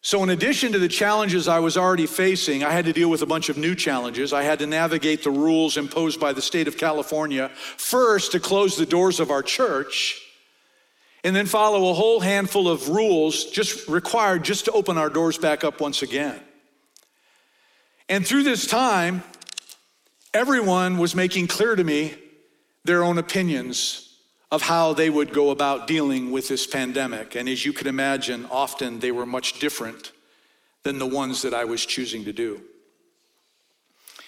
[0.00, 3.20] So, in addition to the challenges I was already facing, I had to deal with
[3.20, 4.32] a bunch of new challenges.
[4.32, 8.78] I had to navigate the rules imposed by the state of California, first to close
[8.78, 10.18] the doors of our church,
[11.22, 15.36] and then follow a whole handful of rules just required just to open our doors
[15.36, 16.40] back up once again.
[18.08, 19.22] And through this time,
[20.32, 22.14] everyone was making clear to me
[22.84, 24.07] their own opinions
[24.50, 27.34] of how they would go about dealing with this pandemic.
[27.34, 30.12] And as you can imagine, often they were much different
[30.84, 32.62] than the ones that I was choosing to do.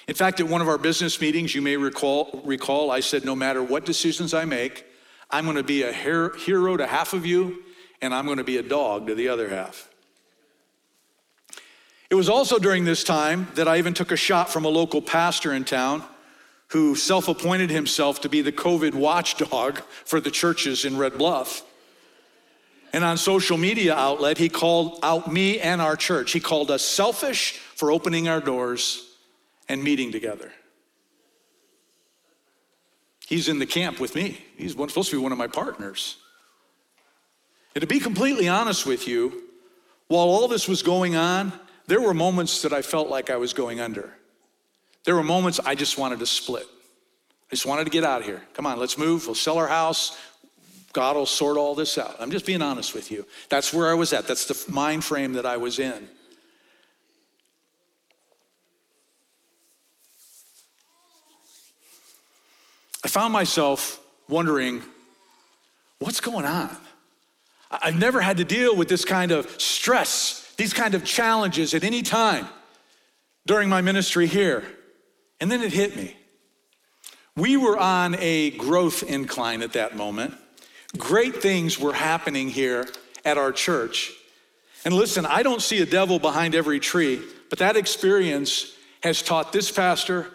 [0.09, 3.37] In fact, at one of our business meetings, you may recall, recall I said, no
[3.37, 4.85] matter what decisions I make,
[5.31, 7.62] I'm going to be a hero to half of you,
[8.03, 9.89] and I'm going to be a dog to the other half.
[12.11, 15.01] It was also during this time that I even took a shot from a local
[15.01, 16.03] pastor in town
[16.71, 21.64] who self appointed himself to be the COVID watchdog for the churches in Red Bluff.
[22.93, 26.33] And on social media outlet, he called out me and our church.
[26.33, 29.14] He called us selfish for opening our doors
[29.68, 30.53] and meeting together.
[33.27, 34.39] He's in the camp with me.
[34.57, 36.16] He's supposed to be one of my partners.
[37.75, 39.45] And to be completely honest with you,
[40.09, 41.53] while all this was going on,
[41.87, 44.12] there were moments that I felt like I was going under.
[45.05, 46.67] There were moments I just wanted to split.
[47.51, 48.43] I just wanted to get out of here.
[48.55, 49.27] Come on, let's move.
[49.27, 50.17] We'll sell our house.
[50.93, 52.17] God will sort all this out.
[52.21, 53.27] I'm just being honest with you.
[53.49, 54.27] That's where I was at.
[54.27, 56.09] That's the mind frame that I was in.
[63.05, 64.83] I found myself wondering,
[65.99, 66.77] what's going on?
[67.71, 71.85] I've never had to deal with this kind of stress, these kind of challenges at
[71.85, 72.49] any time
[73.47, 74.65] during my ministry here.
[75.41, 76.16] And then it hit me.
[77.36, 80.34] We were on a growth incline at that moment.
[80.99, 82.86] Great things were happening here
[83.24, 84.12] at our church.
[84.84, 89.53] And listen, I don't see a devil behind every tree, but that experience has taught
[89.53, 90.26] this pastor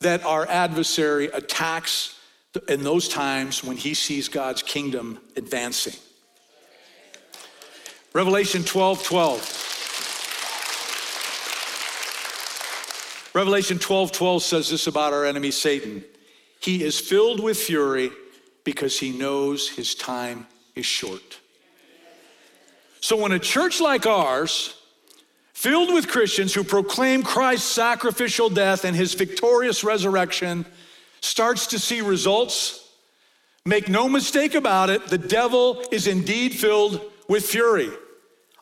[0.00, 2.18] that our adversary attacks
[2.68, 5.94] in those times when he sees God's kingdom advancing.
[8.12, 9.77] Revelation 12 12.
[13.38, 16.02] Revelation 12 12 says this about our enemy Satan.
[16.58, 18.10] He is filled with fury
[18.64, 21.38] because he knows his time is short.
[23.00, 24.74] So when a church like ours,
[25.52, 30.66] filled with Christians who proclaim Christ's sacrificial death and his victorious resurrection,
[31.20, 32.90] starts to see results,
[33.64, 37.90] make no mistake about it, the devil is indeed filled with fury.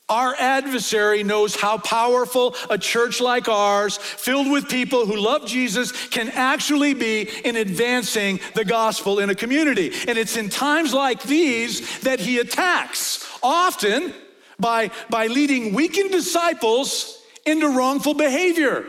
[0.09, 5.91] Our adversary knows how powerful a church like ours, filled with people who love Jesus,
[6.09, 9.93] can actually be in advancing the gospel in a community.
[10.07, 14.15] And it's in times like these that he attacks, often
[14.61, 18.85] by, by leading weakened disciples into wrongful behavior.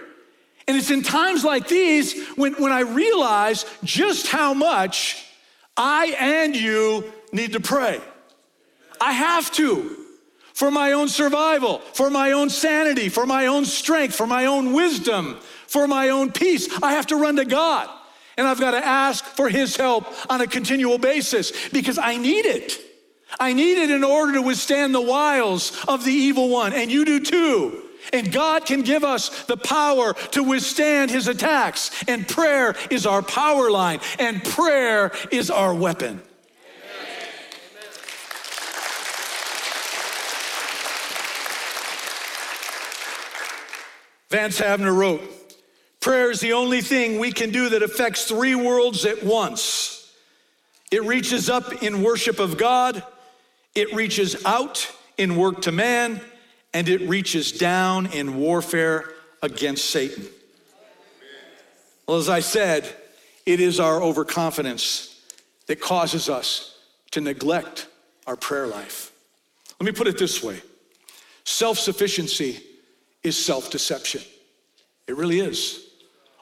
[0.68, 5.26] And it's in times like these when, when I realize just how much
[5.76, 8.02] I and you need to pray.
[9.02, 10.07] I have to
[10.58, 14.74] for my own survival, for my own sanity, for my own strength, for my own
[14.74, 15.38] wisdom,
[15.68, 16.68] for my own peace.
[16.82, 17.88] I have to run to God.
[18.38, 22.48] And I've got to ask for His help on a continual basis because I need
[22.48, 22.76] it.
[23.40, 27.06] I need it in order to withstand the wiles of the evil one, and you
[27.06, 27.84] do too.
[28.12, 31.92] And God can give us the power to withstand his attacks.
[32.08, 36.20] And prayer is our power line, and prayer is our weapon.
[44.30, 45.22] Vance Havner wrote,
[46.00, 50.14] Prayer is the only thing we can do that affects three worlds at once.
[50.92, 53.04] It reaches up in worship of God,
[53.76, 56.22] it reaches out in work to man,
[56.74, 59.10] and it reaches down in warfare
[59.42, 60.26] against Satan.
[62.08, 62.88] Well, as I said,
[63.46, 65.22] it is our overconfidence
[65.68, 66.78] that causes us
[67.12, 67.88] to neglect
[68.26, 69.12] our prayer life.
[69.80, 70.62] Let me put it this way
[71.44, 72.64] self sufficiency
[73.28, 74.22] is self deception.
[75.08, 75.86] It really is.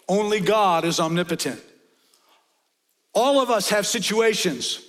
[0.07, 1.61] Only God is omnipotent.
[3.13, 4.83] All of us have situations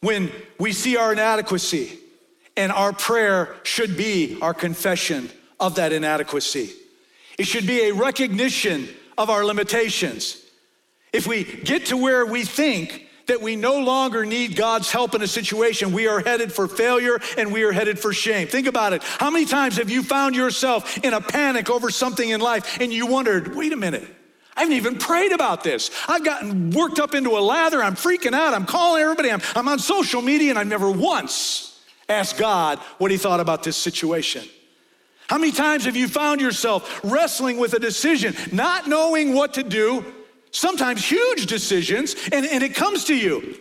[0.00, 1.98] when we see our inadequacy,
[2.56, 5.30] and our prayer should be our confession
[5.60, 6.72] of that inadequacy.
[7.38, 8.88] It should be a recognition
[9.18, 10.42] of our limitations.
[11.12, 15.22] If we get to where we think that we no longer need God's help in
[15.22, 18.48] a situation, we are headed for failure and we are headed for shame.
[18.48, 19.02] Think about it.
[19.02, 22.92] How many times have you found yourself in a panic over something in life and
[22.92, 24.06] you wondered, wait a minute,
[24.56, 25.90] I haven't even prayed about this.
[26.08, 27.82] I've gotten worked up into a lather.
[27.82, 28.54] I'm freaking out.
[28.54, 29.30] I'm calling everybody.
[29.30, 33.62] I'm, I'm on social media and I've never once asked God what he thought about
[33.62, 34.44] this situation.
[35.28, 39.62] How many times have you found yourself wrestling with a decision, not knowing what to
[39.62, 40.04] do,
[40.56, 43.58] sometimes huge decisions, and, and it comes to you.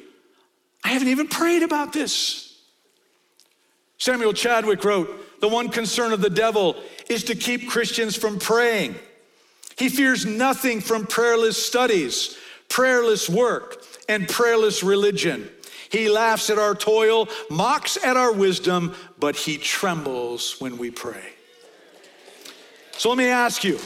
[0.83, 2.61] I haven't even prayed about this.
[3.97, 6.75] Samuel Chadwick wrote The one concern of the devil
[7.09, 8.95] is to keep Christians from praying.
[9.77, 12.37] He fears nothing from prayerless studies,
[12.69, 15.49] prayerless work, and prayerless religion.
[15.89, 21.33] He laughs at our toil, mocks at our wisdom, but he trembles when we pray.
[22.93, 23.79] So let me ask you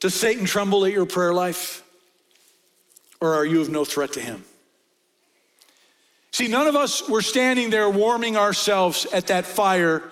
[0.00, 1.84] Does Satan tremble at your prayer life?
[3.20, 4.44] Or are you of no threat to him?
[6.32, 10.02] See, none of us were standing there warming ourselves at that fire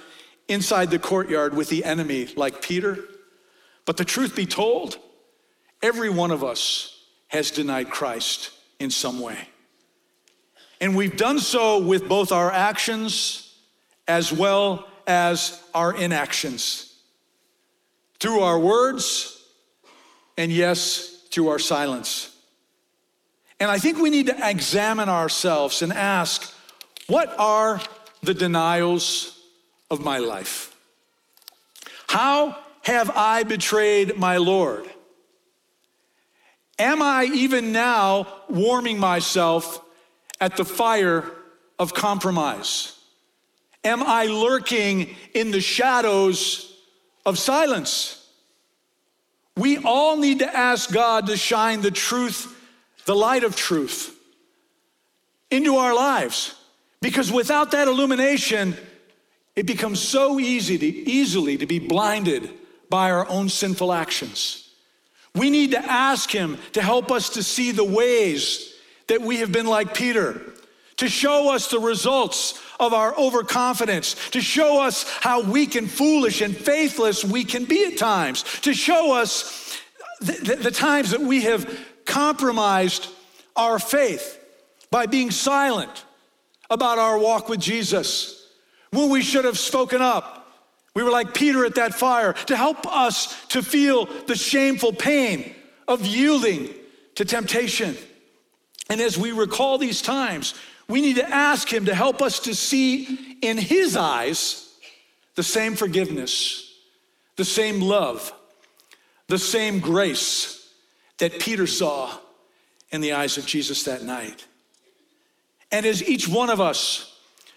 [0.47, 2.99] inside the courtyard with the enemy like Peter.
[3.86, 4.99] But the truth be told,
[5.82, 9.49] every one of us has denied Christ in some way.
[10.80, 13.55] And we've done so with both our actions
[14.07, 16.95] as well as our inactions,
[18.20, 19.38] through our words,
[20.39, 22.34] and yes, through our silence.
[23.61, 26.55] And I think we need to examine ourselves and ask
[27.09, 27.80] what are
[28.22, 29.39] the denials
[29.91, 30.76] of my life?
[32.07, 34.89] How have I betrayed my Lord?
[36.78, 39.82] Am I even now warming myself
[40.41, 41.28] at the fire
[41.78, 42.97] of compromise?
[43.82, 46.72] Am I lurking in the shadows
[47.26, 48.18] of silence?
[49.59, 52.56] We all need to ask God to shine the truth,
[53.06, 54.16] the light of truth,
[55.50, 56.54] into our lives.
[57.00, 58.76] Because without that illumination,
[59.56, 62.50] it becomes so easy to easily to be blinded
[62.88, 64.72] by our own sinful actions.
[65.34, 68.74] We need to ask him to help us to see the ways
[69.09, 70.40] that we have been like Peter,
[70.98, 76.41] to show us the results of our overconfidence, to show us how weak and foolish
[76.41, 79.81] and faithless we can be at times, to show us
[80.20, 81.68] the, the, the times that we have
[82.05, 83.09] compromised
[83.57, 84.39] our faith
[84.91, 86.05] by being silent
[86.70, 88.47] about our walk with Jesus
[88.91, 90.35] when we should have spoken up.
[90.95, 95.55] We were like Peter at that fire to help us to feel the shameful pain
[95.87, 96.70] of yielding
[97.16, 97.97] to temptation.
[98.91, 100.55] And as we recall these times,
[100.89, 104.74] we need to ask Him to help us to see in His eyes
[105.34, 106.74] the same forgiveness,
[107.36, 108.32] the same love,
[109.28, 110.72] the same grace
[111.18, 112.16] that Peter saw
[112.91, 114.47] in the eyes of Jesus that night.
[115.70, 117.14] And as each one of us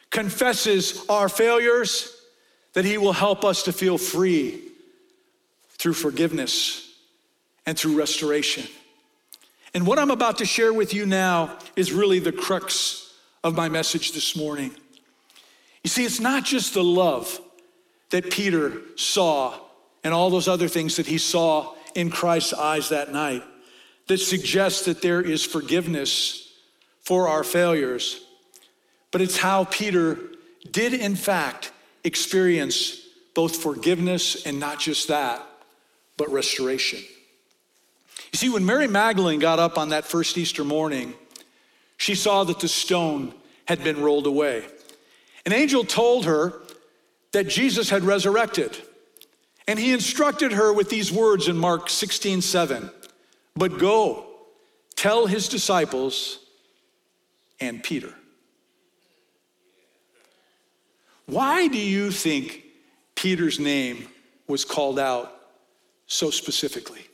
[0.09, 2.15] confesses our failures,
[2.73, 4.61] that He will help us to feel free
[5.77, 6.93] through forgiveness
[7.65, 8.65] and through restoration.
[9.73, 13.10] And what I'm about to share with you now is really the crux
[13.43, 14.71] of my message this morning.
[15.83, 17.39] You see, it's not just the love
[18.11, 19.57] that Peter saw
[20.03, 23.43] and all those other things that he saw in Christ's eyes that night
[24.07, 26.53] that suggests that there is forgiveness
[27.01, 28.23] for our failures,
[29.11, 30.19] but it's how Peter
[30.69, 31.71] did, in fact,
[32.03, 33.01] experience
[33.33, 35.41] both forgiveness and not just that,
[36.17, 36.99] but restoration.
[38.31, 41.13] You see, when Mary Magdalene got up on that first Easter morning,
[42.01, 43.31] she saw that the stone
[43.65, 44.65] had been rolled away.
[45.45, 46.59] An angel told her
[47.31, 48.75] that Jesus had resurrected.
[49.67, 52.89] And he instructed her with these words in Mark 16 7.
[53.55, 54.25] But go,
[54.95, 56.39] tell his disciples
[57.59, 58.15] and Peter.
[61.27, 62.63] Why do you think
[63.13, 64.07] Peter's name
[64.47, 65.39] was called out
[66.07, 67.05] so specifically?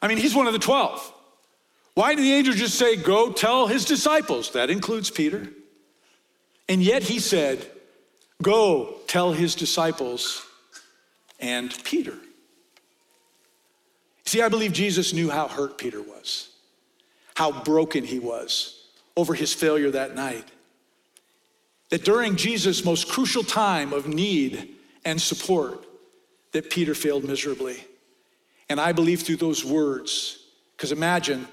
[0.00, 1.16] I mean, he's one of the 12.
[1.94, 4.52] Why did the angel just say, Go tell his disciples?
[4.52, 5.48] That includes Peter.
[6.68, 7.66] And yet he said,
[8.42, 10.46] Go tell his disciples
[11.38, 12.14] and Peter.
[14.24, 16.50] See, I believe Jesus knew how hurt Peter was,
[17.34, 18.86] how broken he was
[19.16, 20.44] over his failure that night.
[21.88, 25.84] That during Jesus' most crucial time of need and support,
[26.52, 27.84] that Peter failed miserably.
[28.68, 30.44] And I believe through those words,
[30.76, 31.48] because imagine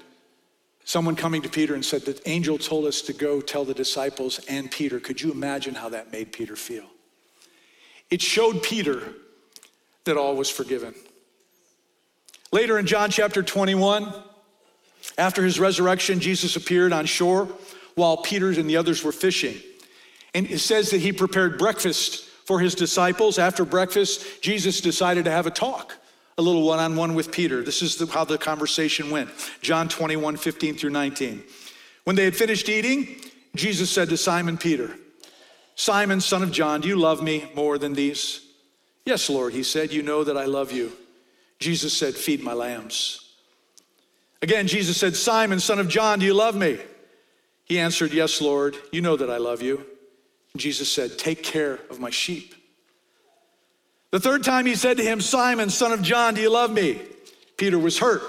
[0.88, 4.40] someone coming to Peter and said, The angel told us to go tell the disciples
[4.48, 4.98] and Peter.
[4.98, 6.86] Could you imagine how that made Peter feel?
[8.08, 9.12] It showed Peter
[10.04, 10.94] that all was forgiven.
[12.52, 14.14] Later in John chapter 21,
[15.18, 17.50] after his resurrection, Jesus appeared on shore
[17.94, 19.56] while Peter and the others were fishing.
[20.32, 23.38] And it says that he prepared breakfast for his disciples.
[23.38, 25.98] After breakfast, Jesus decided to have a talk,
[26.38, 27.62] a little one on one with Peter.
[27.62, 29.28] This is the, how the conversation went
[29.60, 31.42] John 21 15 through 19.
[32.04, 33.20] When they had finished eating,
[33.54, 34.96] Jesus said to Simon Peter,
[35.74, 38.40] Simon, son of John, do you love me more than these?
[39.04, 40.92] Yes, Lord, he said, You know that I love you.
[41.58, 43.32] Jesus said, Feed my lambs.
[44.40, 46.78] Again, Jesus said, Simon, son of John, do you love me?
[47.64, 49.84] He answered, Yes, Lord, you know that I love you.
[50.56, 52.54] Jesus said, Take care of my sheep.
[54.10, 57.00] The third time he said to him, Simon, son of John, do you love me?
[57.56, 58.22] Peter was hurt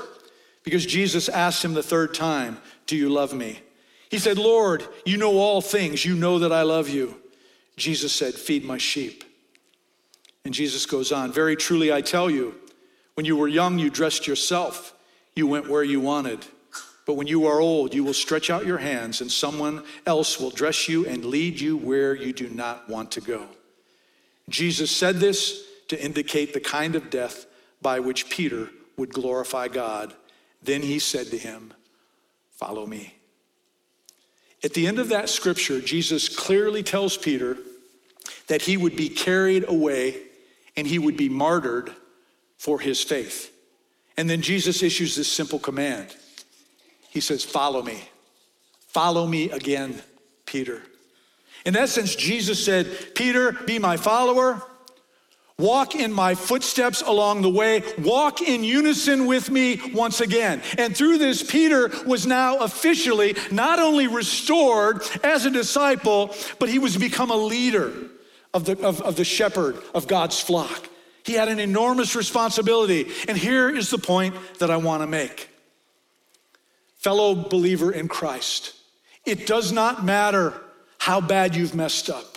[0.64, 3.60] because Jesus asked him the third time, Do you love me?
[4.10, 6.04] He said, Lord, you know all things.
[6.04, 7.16] You know that I love you.
[7.78, 9.24] Jesus said, Feed my sheep.
[10.44, 12.56] And Jesus goes on, Very truly I tell you,
[13.14, 14.94] When you were young, you dressed yourself,
[15.36, 16.46] you went where you wanted.
[17.06, 20.52] But when you are old, you will stretch out your hands, and someone else will
[20.52, 23.48] dress you and lead you where you do not want to go.
[24.50, 27.46] Jesus said this to indicate the kind of death
[27.82, 30.14] by which Peter would glorify God.
[30.62, 31.74] Then he said to him,
[32.52, 33.16] Follow me.
[34.64, 37.58] At the end of that scripture, Jesus clearly tells Peter
[38.48, 40.18] that he would be carried away
[40.76, 41.92] and he would be martyred
[42.58, 43.56] for his faith.
[44.18, 46.16] And then Jesus issues this simple command.
[47.10, 48.10] He says, Follow me.
[48.88, 50.02] Follow me again,
[50.46, 50.82] Peter.
[51.66, 54.62] In essence, Jesus said, Peter, be my follower.
[55.60, 57.84] Walk in my footsteps along the way.
[58.00, 60.62] Walk in unison with me once again.
[60.78, 66.80] And through this, Peter was now officially not only restored as a disciple, but he
[66.80, 67.94] was become a leader
[68.54, 70.88] of the, of, of the shepherd of God's flock.
[71.26, 73.12] He had an enormous responsibility.
[73.28, 75.50] And here is the point that I want to make.
[76.96, 78.76] Fellow believer in Christ,
[79.26, 80.54] it does not matter
[80.98, 82.29] how bad you've messed up.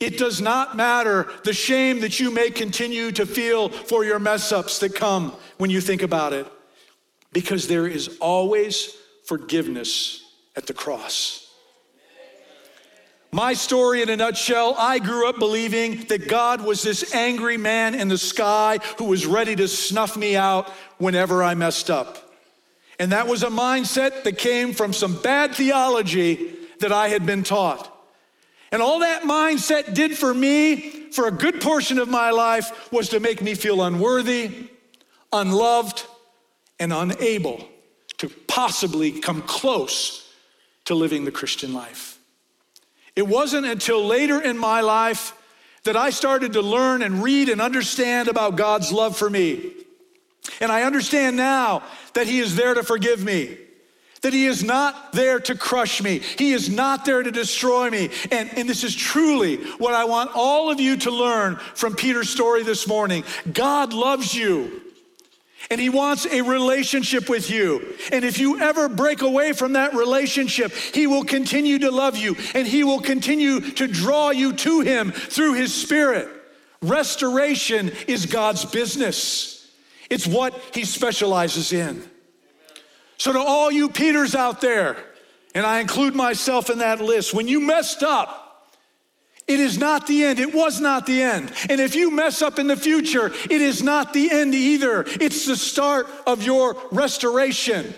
[0.00, 4.52] It does not matter the shame that you may continue to feel for your mess
[4.52, 6.46] ups that come when you think about it,
[7.32, 8.94] because there is always
[9.24, 10.22] forgiveness
[10.56, 11.44] at the cross.
[13.30, 17.94] My story in a nutshell I grew up believing that God was this angry man
[17.94, 22.32] in the sky who was ready to snuff me out whenever I messed up.
[22.98, 27.42] And that was a mindset that came from some bad theology that I had been
[27.42, 27.94] taught.
[28.70, 30.76] And all that mindset did for me
[31.12, 34.68] for a good portion of my life was to make me feel unworthy,
[35.32, 36.04] unloved,
[36.78, 37.66] and unable
[38.18, 40.30] to possibly come close
[40.84, 42.18] to living the Christian life.
[43.16, 45.34] It wasn't until later in my life
[45.84, 49.72] that I started to learn and read and understand about God's love for me.
[50.60, 51.82] And I understand now
[52.14, 53.56] that He is there to forgive me
[54.22, 56.18] that he is not there to crush me.
[56.18, 58.10] He is not there to destroy me.
[58.30, 62.30] And, and this is truly what I want all of you to learn from Peter's
[62.30, 63.24] story this morning.
[63.52, 64.82] God loves you.
[65.70, 67.94] And he wants a relationship with you.
[68.10, 72.36] And if you ever break away from that relationship, he will continue to love you
[72.54, 76.28] and he will continue to draw you to him through his spirit.
[76.80, 79.70] Restoration is God's business,
[80.08, 82.02] it's what he specializes in.
[83.18, 84.96] So, to all you Peters out there,
[85.54, 88.48] and I include myself in that list, when you messed up,
[89.48, 90.38] it is not the end.
[90.38, 91.50] It was not the end.
[91.70, 95.04] And if you mess up in the future, it is not the end either.
[95.06, 97.94] It's the start of your restoration.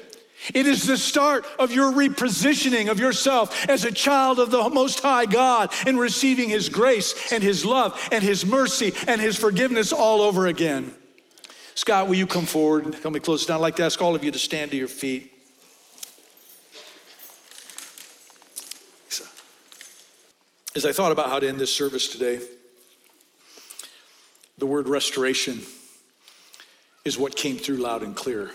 [0.54, 5.00] It is the start of your repositioning of yourself as a child of the Most
[5.00, 9.92] High God and receiving His grace and His love and His mercy and His forgiveness
[9.92, 10.94] all over again.
[11.74, 12.94] Scott, will you come forward?
[12.96, 13.56] Help me close down.
[13.56, 15.32] I'd like to ask all of you to stand to your feet.
[20.76, 22.40] As I thought about how to end this service today,
[24.58, 25.60] the word restoration
[27.04, 28.50] is what came through loud and clear.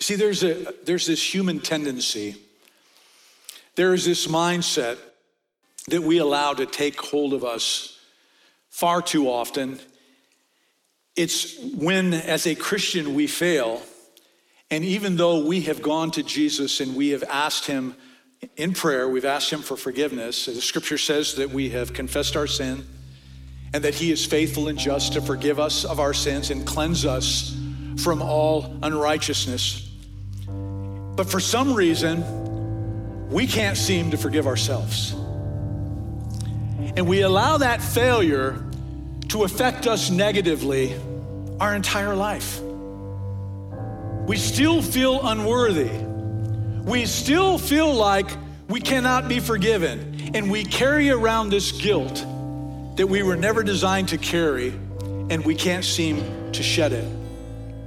[0.00, 2.36] See, there's, a, there's this human tendency,
[3.76, 4.98] there is this mindset
[5.88, 7.98] that we allow to take hold of us
[8.70, 9.78] far too often
[11.16, 13.82] it's when, as a Christian, we fail,
[14.70, 17.94] and even though we have gone to Jesus and we have asked Him
[18.56, 22.46] in prayer, we've asked Him for forgiveness, the scripture says that we have confessed our
[22.46, 22.86] sin
[23.74, 27.04] and that He is faithful and just to forgive us of our sins and cleanse
[27.04, 27.56] us
[27.98, 29.88] from all unrighteousness.
[31.16, 35.12] But for some reason, we can't seem to forgive ourselves.
[36.96, 38.64] And we allow that failure
[39.30, 40.94] to affect us negatively
[41.60, 42.60] our entire life.
[44.26, 45.90] We still feel unworthy.
[46.84, 48.28] We still feel like
[48.68, 50.32] we cannot be forgiven.
[50.34, 52.24] And we carry around this guilt
[52.96, 57.04] that we were never designed to carry, and we can't seem to shed it.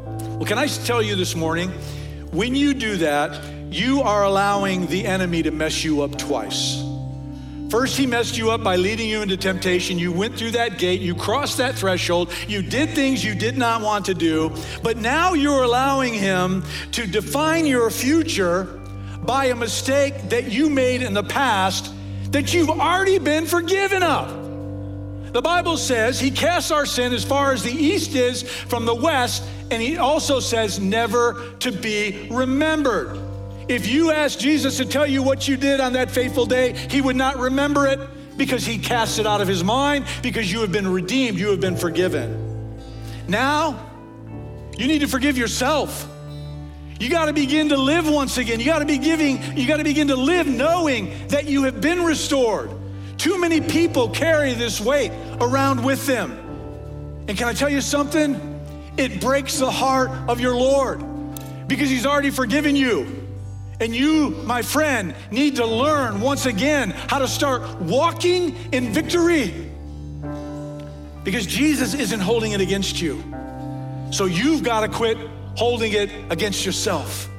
[0.06, 1.70] Well, can I tell you this morning?
[2.32, 6.83] When you do that, you are allowing the enemy to mess you up twice.
[7.74, 9.98] First, he messed you up by leading you into temptation.
[9.98, 13.82] You went through that gate, you crossed that threshold, you did things you did not
[13.82, 14.52] want to do,
[14.84, 18.66] but now you're allowing him to define your future
[19.24, 21.92] by a mistake that you made in the past
[22.30, 25.34] that you've already been forgiven of.
[25.34, 28.94] The Bible says he casts our sin as far as the east is from the
[28.94, 33.18] west, and he also says never to be remembered.
[33.68, 37.02] If you asked Jesus to tell you what you did on that fateful day, he
[37.02, 38.00] would not remember it
[38.38, 41.62] because he cast it out of his mind, because you have been redeemed, you have
[41.62, 42.82] been forgiven.
[43.28, 43.90] Now,
[44.78, 46.10] you need to forgive yourself.
[47.00, 48.60] You got to begin to live once again.
[48.60, 51.80] You got to be giving, you got to begin to live knowing that you have
[51.82, 52.72] been restored.
[53.18, 56.32] Too many people carry this weight around with them.
[57.28, 58.60] And can I tell you something?
[58.98, 61.04] It breaks the heart of your Lord
[61.68, 63.23] because he's already forgiven you.
[63.80, 69.54] And you, my friend, need to learn once again how to start walking in victory.
[71.24, 73.24] Because Jesus isn't holding it against you.
[74.12, 75.18] So you've got to quit
[75.56, 77.30] holding it against yourself.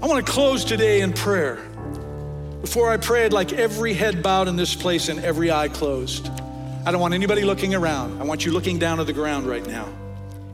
[0.00, 1.56] I want to close today in prayer.
[2.60, 6.28] Before I pray, I'd like every head bowed in this place and every eye closed.
[6.86, 8.20] I don't want anybody looking around.
[8.20, 9.88] I want you looking down at the ground right now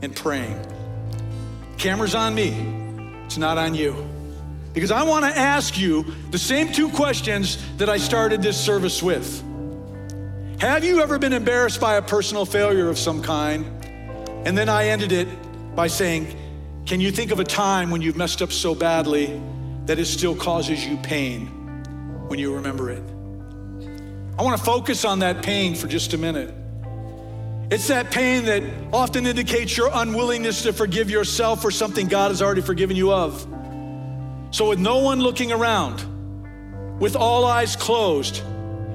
[0.01, 0.59] and praying.
[1.77, 2.51] Camera's on me,
[3.25, 4.07] it's not on you.
[4.73, 9.01] Because I want to ask you the same two questions that I started this service
[9.01, 9.41] with.
[10.59, 13.65] Have you ever been embarrassed by a personal failure of some kind?
[14.45, 15.27] And then I ended it
[15.75, 16.35] by saying,
[16.85, 19.41] Can you think of a time when you've messed up so badly
[19.85, 21.47] that it still causes you pain
[22.27, 23.03] when you remember it?
[24.37, 26.53] I want to focus on that pain for just a minute.
[27.71, 28.63] It's that pain that
[28.93, 33.41] often indicates your unwillingness to forgive yourself for something God has already forgiven you of.
[34.51, 36.05] So, with no one looking around,
[36.99, 38.43] with all eyes closed,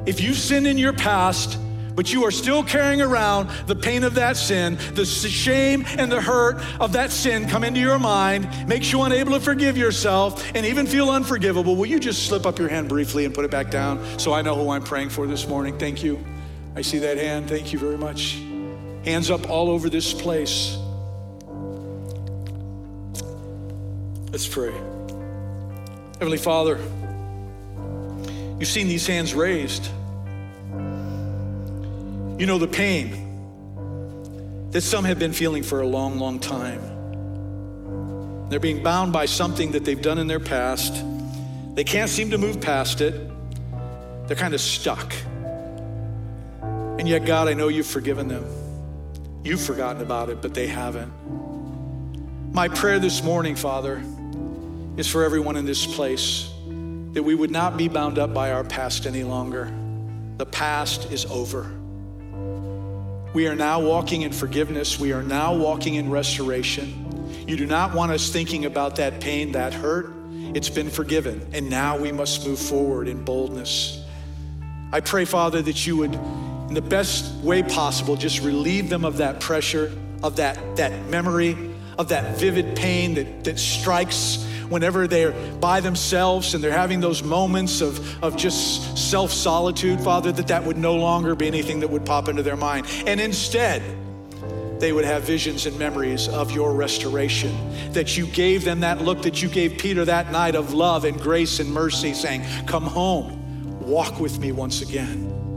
[0.07, 1.59] if you've sinned in your past,
[1.97, 6.21] but you are still carrying around the pain of that sin, the shame and the
[6.21, 10.65] hurt of that sin come into your mind, makes you unable to forgive yourself, and
[10.65, 13.71] even feel unforgivable, will you just slip up your hand briefly and put it back
[13.71, 15.77] down so I know who I'm praying for this morning?
[15.77, 16.25] Thank you.
[16.77, 17.49] I see that hand.
[17.49, 18.41] Thank you very much.
[19.05, 20.77] Hands up all over this place.
[24.31, 24.73] Let's pray.
[26.19, 26.79] Heavenly Father,
[28.59, 29.87] you've seen these hands raised.
[32.39, 33.27] You know the pain
[34.71, 36.81] that some have been feeling for a long, long time.
[38.51, 41.05] They're being bound by something that they've done in their past.
[41.75, 43.31] They can't seem to move past it.
[44.27, 45.15] They're kind of stuck.
[46.63, 48.45] And yet, God, I know you've forgiven them.
[49.43, 51.13] You've forgotten about it, but they haven't.
[52.53, 54.03] My prayer this morning, Father,
[54.97, 56.51] is for everyone in this place
[57.13, 59.73] that we would not be bound up by our past any longer.
[60.37, 61.71] The past is over.
[63.33, 65.01] We are now walking in forgiveness.
[65.01, 67.45] We are now walking in restoration.
[67.47, 70.13] You do not want us thinking about that pain, that hurt.
[70.55, 74.05] It's been forgiven, and now we must move forward in boldness.
[74.93, 76.19] I pray, Father, that you would
[76.71, 79.93] in the best way possible, just relieve them of that pressure,
[80.23, 81.57] of that, that memory,
[81.99, 87.25] of that vivid pain that, that strikes whenever they're by themselves and they're having those
[87.25, 91.91] moments of, of just self solitude, Father, that that would no longer be anything that
[91.91, 92.87] would pop into their mind.
[93.05, 93.83] And instead,
[94.79, 97.53] they would have visions and memories of your restoration.
[97.95, 101.21] That you gave them that look that you gave Peter that night of love and
[101.21, 105.50] grace and mercy, saying, Come home, walk with me once again.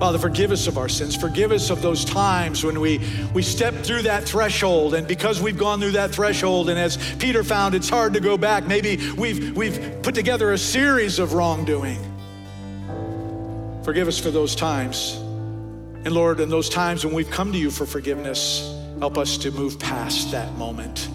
[0.00, 1.14] Father, forgive us of our sins.
[1.14, 4.94] Forgive us of those times when we, we step through that threshold.
[4.94, 8.38] And because we've gone through that threshold, and as Peter found, it's hard to go
[8.38, 11.98] back, maybe we've, we've put together a series of wrongdoing.
[13.84, 15.16] Forgive us for those times.
[15.16, 19.50] And Lord, in those times when we've come to you for forgiveness, help us to
[19.50, 21.10] move past that moment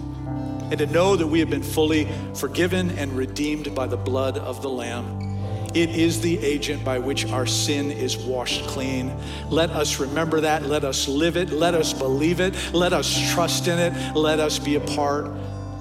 [0.70, 4.62] and to know that we have been fully forgiven and redeemed by the blood of
[4.62, 5.35] the Lamb.
[5.76, 9.14] It is the agent by which our sin is washed clean.
[9.50, 10.64] Let us remember that.
[10.64, 11.50] Let us live it.
[11.50, 12.56] Let us believe it.
[12.74, 14.16] Let us trust in it.
[14.16, 15.30] Let us be a part.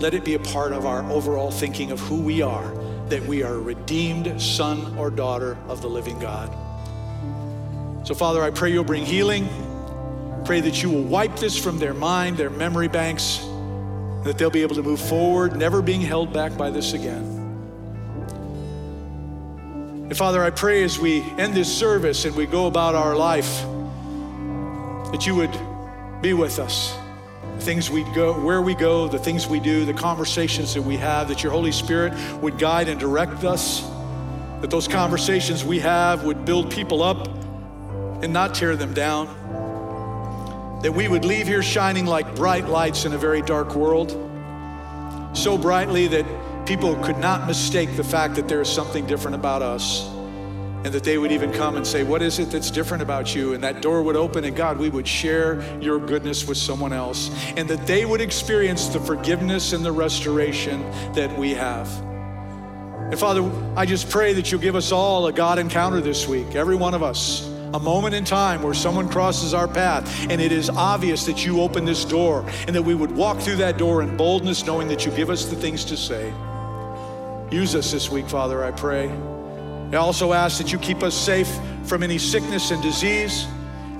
[0.01, 2.74] Let it be a part of our overall thinking of who we are,
[3.09, 6.51] that we are a redeemed son or daughter of the living God.
[8.05, 9.49] So, Father, I pray you'll bring healing.
[10.45, 13.38] Pray that you will wipe this from their mind, their memory banks,
[14.24, 17.34] that they'll be able to move forward, never being held back by this again.
[20.15, 23.62] And Father, I pray as we end this service and we go about our life
[25.11, 25.51] that you would
[26.23, 26.97] be with us.
[27.57, 30.97] The things we go, where we go, the things we do, the conversations that we
[30.99, 33.81] have, that your Holy Spirit would guide and direct us,
[34.61, 37.27] that those conversations we have would build people up
[38.23, 39.27] and not tear them down,
[40.85, 44.12] that we would leave here shining like bright lights in a very dark world,
[45.33, 46.25] so brightly that
[46.67, 50.09] people could not mistake the fact that there is something different about us.
[50.85, 53.55] And that they would even come and say, What is it that's different about you?
[53.55, 57.31] And that door would open, and God, we would share your goodness with someone else.
[57.57, 60.83] And that they would experience the forgiveness and the restoration
[61.15, 61.89] that we have.
[63.11, 66.55] And Father, I just pray that you'll give us all a God encounter this week,
[66.55, 67.49] every one of us.
[67.73, 71.61] A moment in time where someone crosses our path and it is obvious that you
[71.61, 75.05] open this door and that we would walk through that door in boldness, knowing that
[75.05, 76.33] you give us the things to say.
[77.55, 79.09] Use us this week, Father, I pray.
[79.93, 81.49] I also ask that you keep us safe
[81.85, 83.47] from any sickness and disease.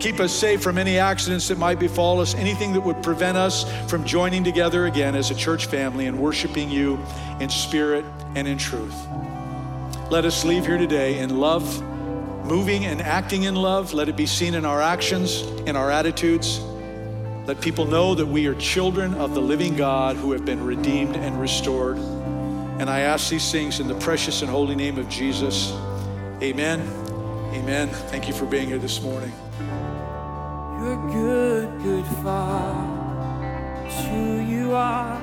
[0.01, 3.65] Keep us safe from any accidents that might befall us, anything that would prevent us
[3.89, 6.99] from joining together again as a church family and worshiping you
[7.39, 9.07] in spirit and in truth.
[10.11, 11.81] Let us leave here today in love,
[12.45, 13.95] moving and acting in love.
[13.95, 16.59] Let it be seen in our actions, in our attitudes.
[17.47, 21.15] Let people know that we are children of the living God who have been redeemed
[21.15, 22.01] and restored.
[22.79, 25.73] And I ask these things in the precious and holy name of Jesus.
[26.43, 26.81] Amen.
[27.55, 27.89] Amen.
[27.89, 29.33] Thank you for being here this morning.
[30.81, 32.95] You're good, good Father.
[34.49, 35.23] You are.